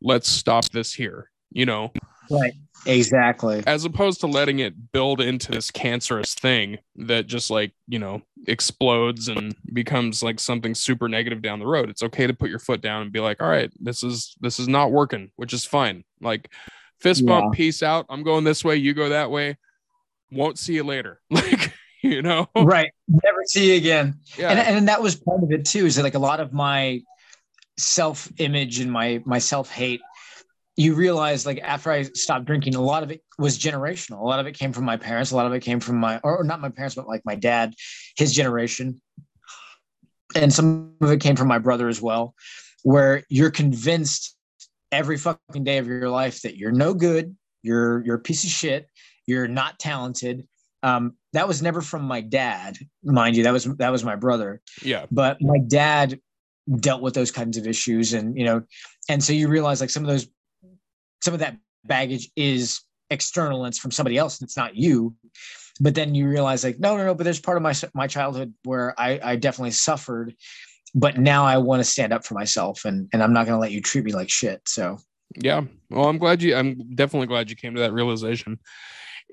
[0.00, 1.92] let's stop this here you know
[2.30, 2.54] right
[2.86, 3.62] Exactly.
[3.66, 8.22] As opposed to letting it build into this cancerous thing that just like, you know,
[8.46, 11.90] explodes and becomes like something super negative down the road.
[11.90, 14.60] It's okay to put your foot down and be like, all right, this is this
[14.60, 16.04] is not working, which is fine.
[16.20, 16.50] Like
[17.00, 17.56] fist bump, yeah.
[17.56, 18.06] peace out.
[18.08, 19.56] I'm going this way, you go that way.
[20.30, 21.20] Won't see you later.
[21.30, 21.72] Like,
[22.02, 22.48] you know.
[22.54, 22.92] Right.
[23.08, 24.20] Never see you again.
[24.38, 24.50] Yeah.
[24.50, 27.00] And and that was part of it too, is that like a lot of my
[27.78, 30.00] self-image and my my self-hate
[30.76, 34.20] you realize like after I stopped drinking, a lot of it was generational.
[34.20, 35.30] A lot of it came from my parents.
[35.30, 37.74] A lot of it came from my, or not my parents, but like my dad,
[38.16, 39.00] his generation.
[40.34, 42.34] And some of it came from my brother as well,
[42.82, 44.36] where you're convinced
[44.92, 48.50] every fucking day of your life that you're no good, you're you're a piece of
[48.50, 48.86] shit,
[49.26, 50.46] you're not talented.
[50.82, 53.42] Um, that was never from my dad, mind you.
[53.42, 54.60] That was that was my brother.
[54.82, 55.06] Yeah.
[55.10, 56.20] But my dad
[56.80, 58.62] dealt with those kinds of issues, and you know,
[59.08, 60.28] and so you realize like some of those
[61.22, 65.14] some of that baggage is external and it's from somebody else and it's not you
[65.80, 68.52] but then you realize like no no no but there's part of my my childhood
[68.64, 70.34] where i i definitely suffered
[70.94, 73.60] but now i want to stand up for myself and and i'm not going to
[73.60, 74.98] let you treat me like shit so
[75.36, 78.58] yeah well i'm glad you i'm definitely glad you came to that realization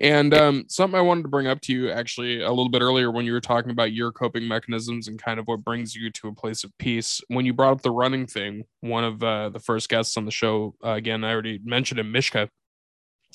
[0.00, 3.12] And um, something I wanted to bring up to you actually a little bit earlier
[3.12, 6.28] when you were talking about your coping mechanisms and kind of what brings you to
[6.28, 7.20] a place of peace.
[7.28, 10.32] When you brought up the running thing, one of uh, the first guests on the
[10.32, 12.48] show, uh, again, I already mentioned him, Mishka.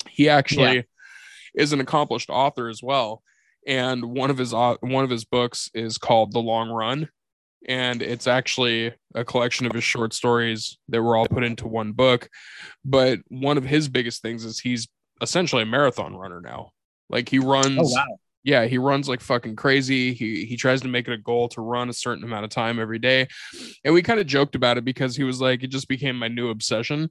[0.08, 0.82] He actually yeah.
[1.54, 3.22] is an accomplished author as well,
[3.66, 7.08] and one of his uh, one of his books is called The Long Run,
[7.68, 11.92] and it's actually a collection of his short stories that were all put into one
[11.92, 12.28] book.
[12.84, 14.88] But one of his biggest things is he's
[15.20, 16.70] essentially a marathon runner now.
[17.08, 17.78] Like he oh, runs.
[17.78, 18.18] Oh, wow.
[18.42, 20.14] Yeah, he runs like fucking crazy.
[20.14, 22.78] He he tries to make it a goal to run a certain amount of time
[22.80, 23.28] every day.
[23.84, 26.28] And we kind of joked about it because he was like, it just became my
[26.28, 27.10] new obsession.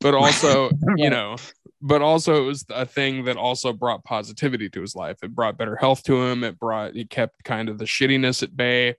[0.00, 1.36] But also, you know,
[1.80, 5.18] but also it was a thing that also brought positivity to his life.
[5.22, 6.42] It brought better health to him.
[6.42, 8.96] It brought it kept kind of the shittiness at bay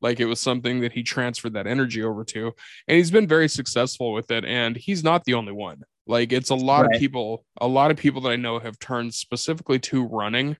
[0.00, 2.52] like it was something that he transferred that energy over to
[2.86, 6.50] and he's been very successful with it and he's not the only one like it's
[6.50, 6.94] a lot right.
[6.94, 10.56] of people a lot of people that i know have turned specifically to running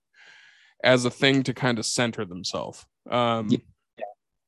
[0.85, 3.59] as a thing to kind of center themselves um yeah.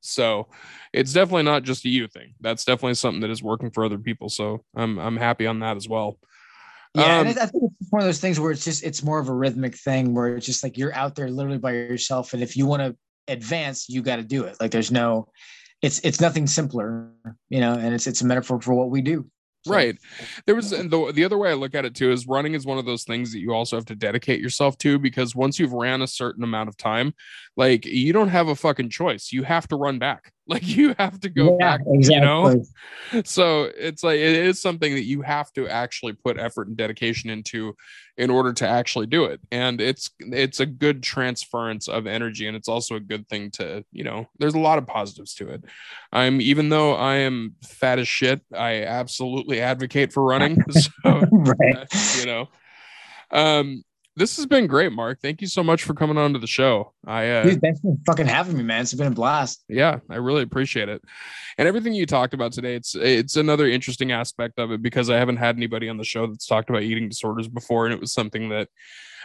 [0.00, 0.46] so
[0.92, 3.98] it's definitely not just a you thing that's definitely something that is working for other
[3.98, 6.18] people so i'm i'm happy on that as well
[6.94, 9.20] yeah, um, and I think it's one of those things where it's just it's more
[9.20, 12.42] of a rhythmic thing where it's just like you're out there literally by yourself, and
[12.42, 12.96] if you want to
[13.32, 14.56] advance, you got to do it.
[14.60, 15.28] Like there's no,
[15.82, 17.12] it's it's nothing simpler,
[17.48, 19.30] you know, and it's it's a metaphor for what we do.
[19.62, 19.74] So.
[19.74, 19.98] Right.
[20.46, 22.64] There was and the the other way I look at it too is running is
[22.64, 25.74] one of those things that you also have to dedicate yourself to because once you've
[25.74, 27.12] ran a certain amount of time,
[27.58, 29.32] like you don't have a fucking choice.
[29.32, 30.32] You have to run back.
[30.50, 32.14] Like you have to go yeah, back, exactly.
[32.16, 33.22] you know?
[33.22, 37.30] So it's like it is something that you have to actually put effort and dedication
[37.30, 37.76] into
[38.20, 39.40] in order to actually do it.
[39.50, 43.82] And it's it's a good transference of energy and it's also a good thing to,
[43.92, 45.64] you know, there's a lot of positives to it.
[46.12, 50.62] I'm even though I am fat as shit, I absolutely advocate for running.
[50.70, 51.88] So right.
[52.18, 52.48] you know.
[53.30, 53.84] Um
[54.20, 55.18] this has been great, Mark.
[55.22, 56.92] Thank you so much for coming on to the show.
[57.06, 58.82] I uh, Dude, thanks for fucking having me, man.
[58.82, 59.64] It's been a blast.
[59.66, 61.02] Yeah, I really appreciate it.
[61.56, 65.16] And everything you talked about today, it's it's another interesting aspect of it because I
[65.16, 68.12] haven't had anybody on the show that's talked about eating disorders before, and it was
[68.12, 68.68] something that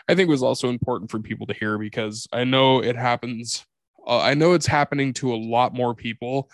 [0.07, 3.65] I think was also important for people to hear because I know it happens.
[4.07, 6.49] Uh, I know it's happening to a lot more people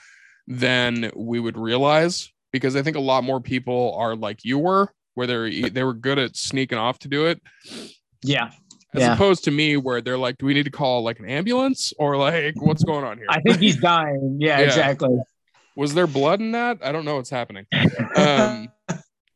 [0.48, 4.92] than we would realize because I think a lot more people are like you were,
[5.14, 7.40] where they they were good at sneaking off to do it
[8.24, 8.52] yeah.
[8.94, 9.14] As yeah.
[9.14, 12.18] opposed to me, where they're like, do we need to call like an ambulance or
[12.18, 13.28] like what's going on here?
[13.30, 14.38] I think he's dying.
[14.40, 14.66] Yeah, yeah.
[14.66, 15.18] exactly.
[15.78, 16.80] Was there blood in that?
[16.84, 17.66] I don't know what's happening.
[18.14, 18.68] Um,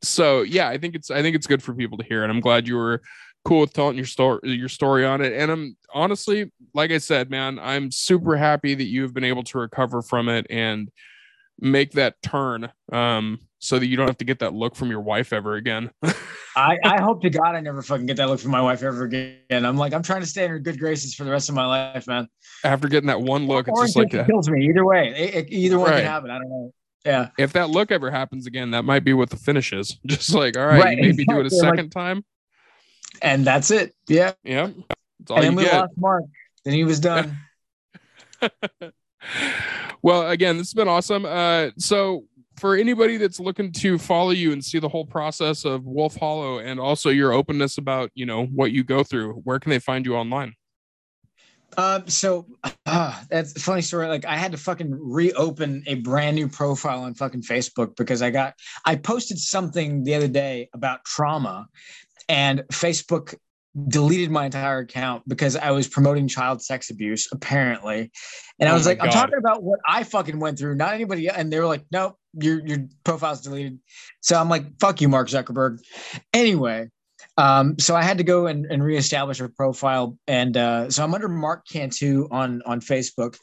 [0.04, 2.42] so yeah, I think it's I think it's good for people to hear, and I'm
[2.42, 3.02] glad you were
[3.46, 5.34] cool with telling your story your story on it.
[5.34, 9.60] And I'm honestly, like I said, man, I'm super happy that you've been able to
[9.60, 10.92] recover from it and
[11.60, 15.02] make that turn um, so that you don't have to get that look from your
[15.02, 15.92] wife ever again.
[16.56, 19.04] I, I hope to God I never fucking get that look from my wife ever
[19.04, 19.66] again.
[19.66, 21.66] I'm like, I'm trying to stay in her good graces for the rest of my
[21.66, 22.28] life, man.
[22.64, 24.66] After getting that one look, it's just like it kills me.
[24.68, 25.98] Either way, it, it, either one right.
[25.98, 26.30] can happen.
[26.30, 26.74] I don't know.
[27.06, 27.30] Yeah.
[27.38, 29.98] If that look ever happens again, that might be what the finish is.
[30.06, 30.98] Just like, all right, right.
[30.98, 31.36] maybe exactly.
[31.36, 32.26] do it a second like, time.
[33.22, 33.94] And that's it.
[34.08, 34.34] Yeah.
[34.44, 34.72] Yeah.
[35.20, 35.74] That's all and then we get.
[35.74, 36.24] lost Mark.
[36.64, 37.38] Then he was done.
[40.02, 41.26] well, again, this has been awesome.
[41.26, 42.26] Uh, so
[42.58, 46.60] for anybody that's looking to follow you and see the whole process of Wolf Hollow
[46.60, 50.06] and also your openness about, you know, what you go through, where can they find
[50.06, 50.54] you online?
[51.78, 52.46] Um, so
[52.86, 54.08] uh, that's a funny story.
[54.08, 58.30] Like I had to fucking reopen a brand new profile on fucking Facebook because I
[58.30, 58.54] got
[58.86, 61.68] I posted something the other day about trauma
[62.30, 63.36] and Facebook
[63.88, 68.12] deleted my entire account because I was promoting child sex abuse, apparently.
[68.60, 69.08] And I oh was like, God.
[69.08, 71.28] I'm talking about what I fucking went through, not anybody.
[71.30, 73.80] And they were like, nope, your your profile's deleted.
[74.22, 75.80] So I'm like, fuck you, Mark Zuckerberg.
[76.34, 76.90] Anyway,
[77.38, 80.18] um, so I had to go and, and reestablish a profile.
[80.28, 83.38] And uh, so I'm under Mark Cantu on on Facebook.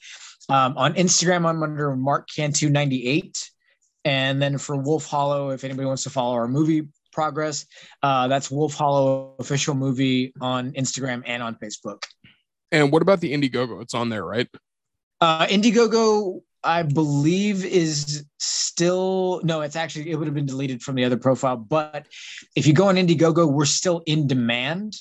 [0.48, 3.51] Um, on Instagram, I'm under Mark Cantu 98.
[4.05, 7.66] And then for Wolf Hollow, if anybody wants to follow our movie progress.
[8.02, 12.05] Uh, that's Wolf Hollow official movie on Instagram and on Facebook.
[12.70, 13.82] And what about the Indiegogo?
[13.82, 14.48] It's on there, right?
[15.20, 19.60] Uh, Indiegogo, I believe, is still no.
[19.60, 21.56] It's actually it would have been deleted from the other profile.
[21.56, 22.06] But
[22.56, 24.97] if you go on Indiegogo, we're still in demand.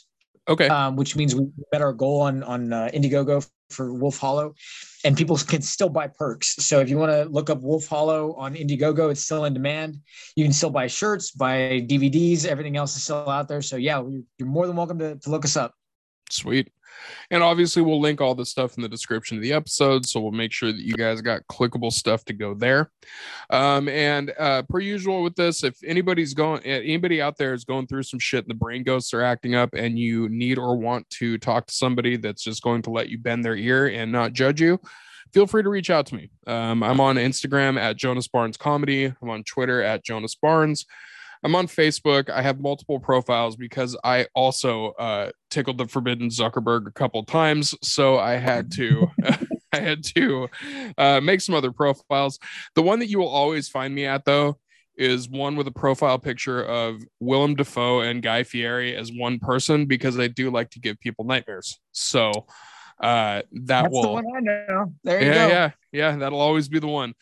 [0.49, 0.67] Okay.
[0.67, 4.53] Um, which means we met our goal on on uh, Indiegogo for Wolf Hollow,
[5.03, 6.56] and people can still buy perks.
[6.57, 9.98] So if you want to look up Wolf Hollow on Indiegogo, it's still in demand.
[10.36, 13.61] You can still buy shirts, buy DVDs, everything else is still out there.
[13.61, 14.03] So yeah,
[14.38, 15.73] you're more than welcome to, to look us up.
[16.30, 16.72] Sweet.
[17.30, 20.06] And obviously, we'll link all the stuff in the description of the episode.
[20.06, 22.91] So we'll make sure that you guys got clickable stuff to go there.
[23.49, 27.88] Um, and uh, per usual with this, if anybody's going, anybody out there is going
[27.88, 31.10] through some shit and the brain ghosts are acting up and you need or want
[31.11, 34.34] to talk to somebody that's just going to let you bend their ear and not
[34.34, 34.80] judge you,
[35.34, 36.30] feel free to reach out to me.
[36.48, 39.06] Um, I'm on Instagram at Jonas Barnes Comedy.
[39.06, 40.86] I'm on Twitter at Jonas Barnes.
[41.43, 42.30] I'm on Facebook.
[42.30, 47.73] I have multiple profiles because I also uh, tickled the forbidden Zuckerberg a couple times,
[47.81, 49.07] so I had to.
[49.73, 50.49] I had to
[50.97, 52.38] uh, make some other profiles.
[52.76, 54.59] The one that you will always find me at, though,
[54.97, 59.85] is one with a profile picture of Willem Dafoe and Guy Fieri as one person
[59.85, 61.80] because I do like to give people nightmares.
[61.93, 62.47] So
[63.02, 64.03] uh, that That's will.
[64.03, 64.94] The one I know.
[65.03, 65.53] There you yeah, go.
[65.53, 67.14] Yeah, yeah, that'll always be the one.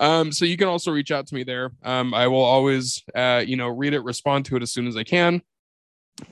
[0.00, 1.72] Um, so you can also reach out to me there.
[1.84, 4.96] Um, I will always, uh, you know, read it, respond to it as soon as
[4.96, 5.42] I can.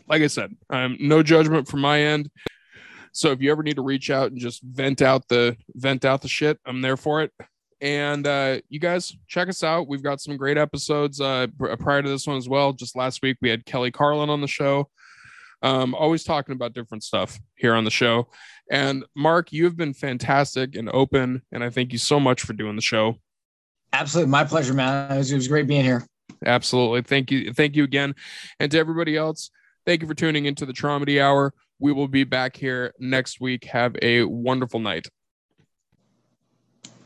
[0.09, 2.31] Like I said, um, no judgment from my end.
[3.13, 6.23] So if you ever need to reach out and just vent out the vent out
[6.23, 7.31] the shit, I'm there for it.
[7.81, 9.87] And uh, you guys check us out.
[9.87, 11.49] We've got some great episodes uh,
[11.79, 12.73] prior to this one as well.
[12.73, 14.89] Just last week we had Kelly Carlin on the show.
[15.63, 18.29] Um, always talking about different stuff here on the show.
[18.71, 22.53] And Mark, you have been fantastic and open, and I thank you so much for
[22.53, 23.17] doing the show.
[23.93, 25.13] Absolutely, my pleasure, man.
[25.13, 26.07] It was, it was great being here.
[26.45, 28.15] Absolutely, thank you, thank you again,
[28.59, 29.51] and to everybody else,
[29.87, 31.53] thank you for tuning into the Traumedy Hour.
[31.79, 33.65] We will be back here next week.
[33.65, 35.07] Have a wonderful night.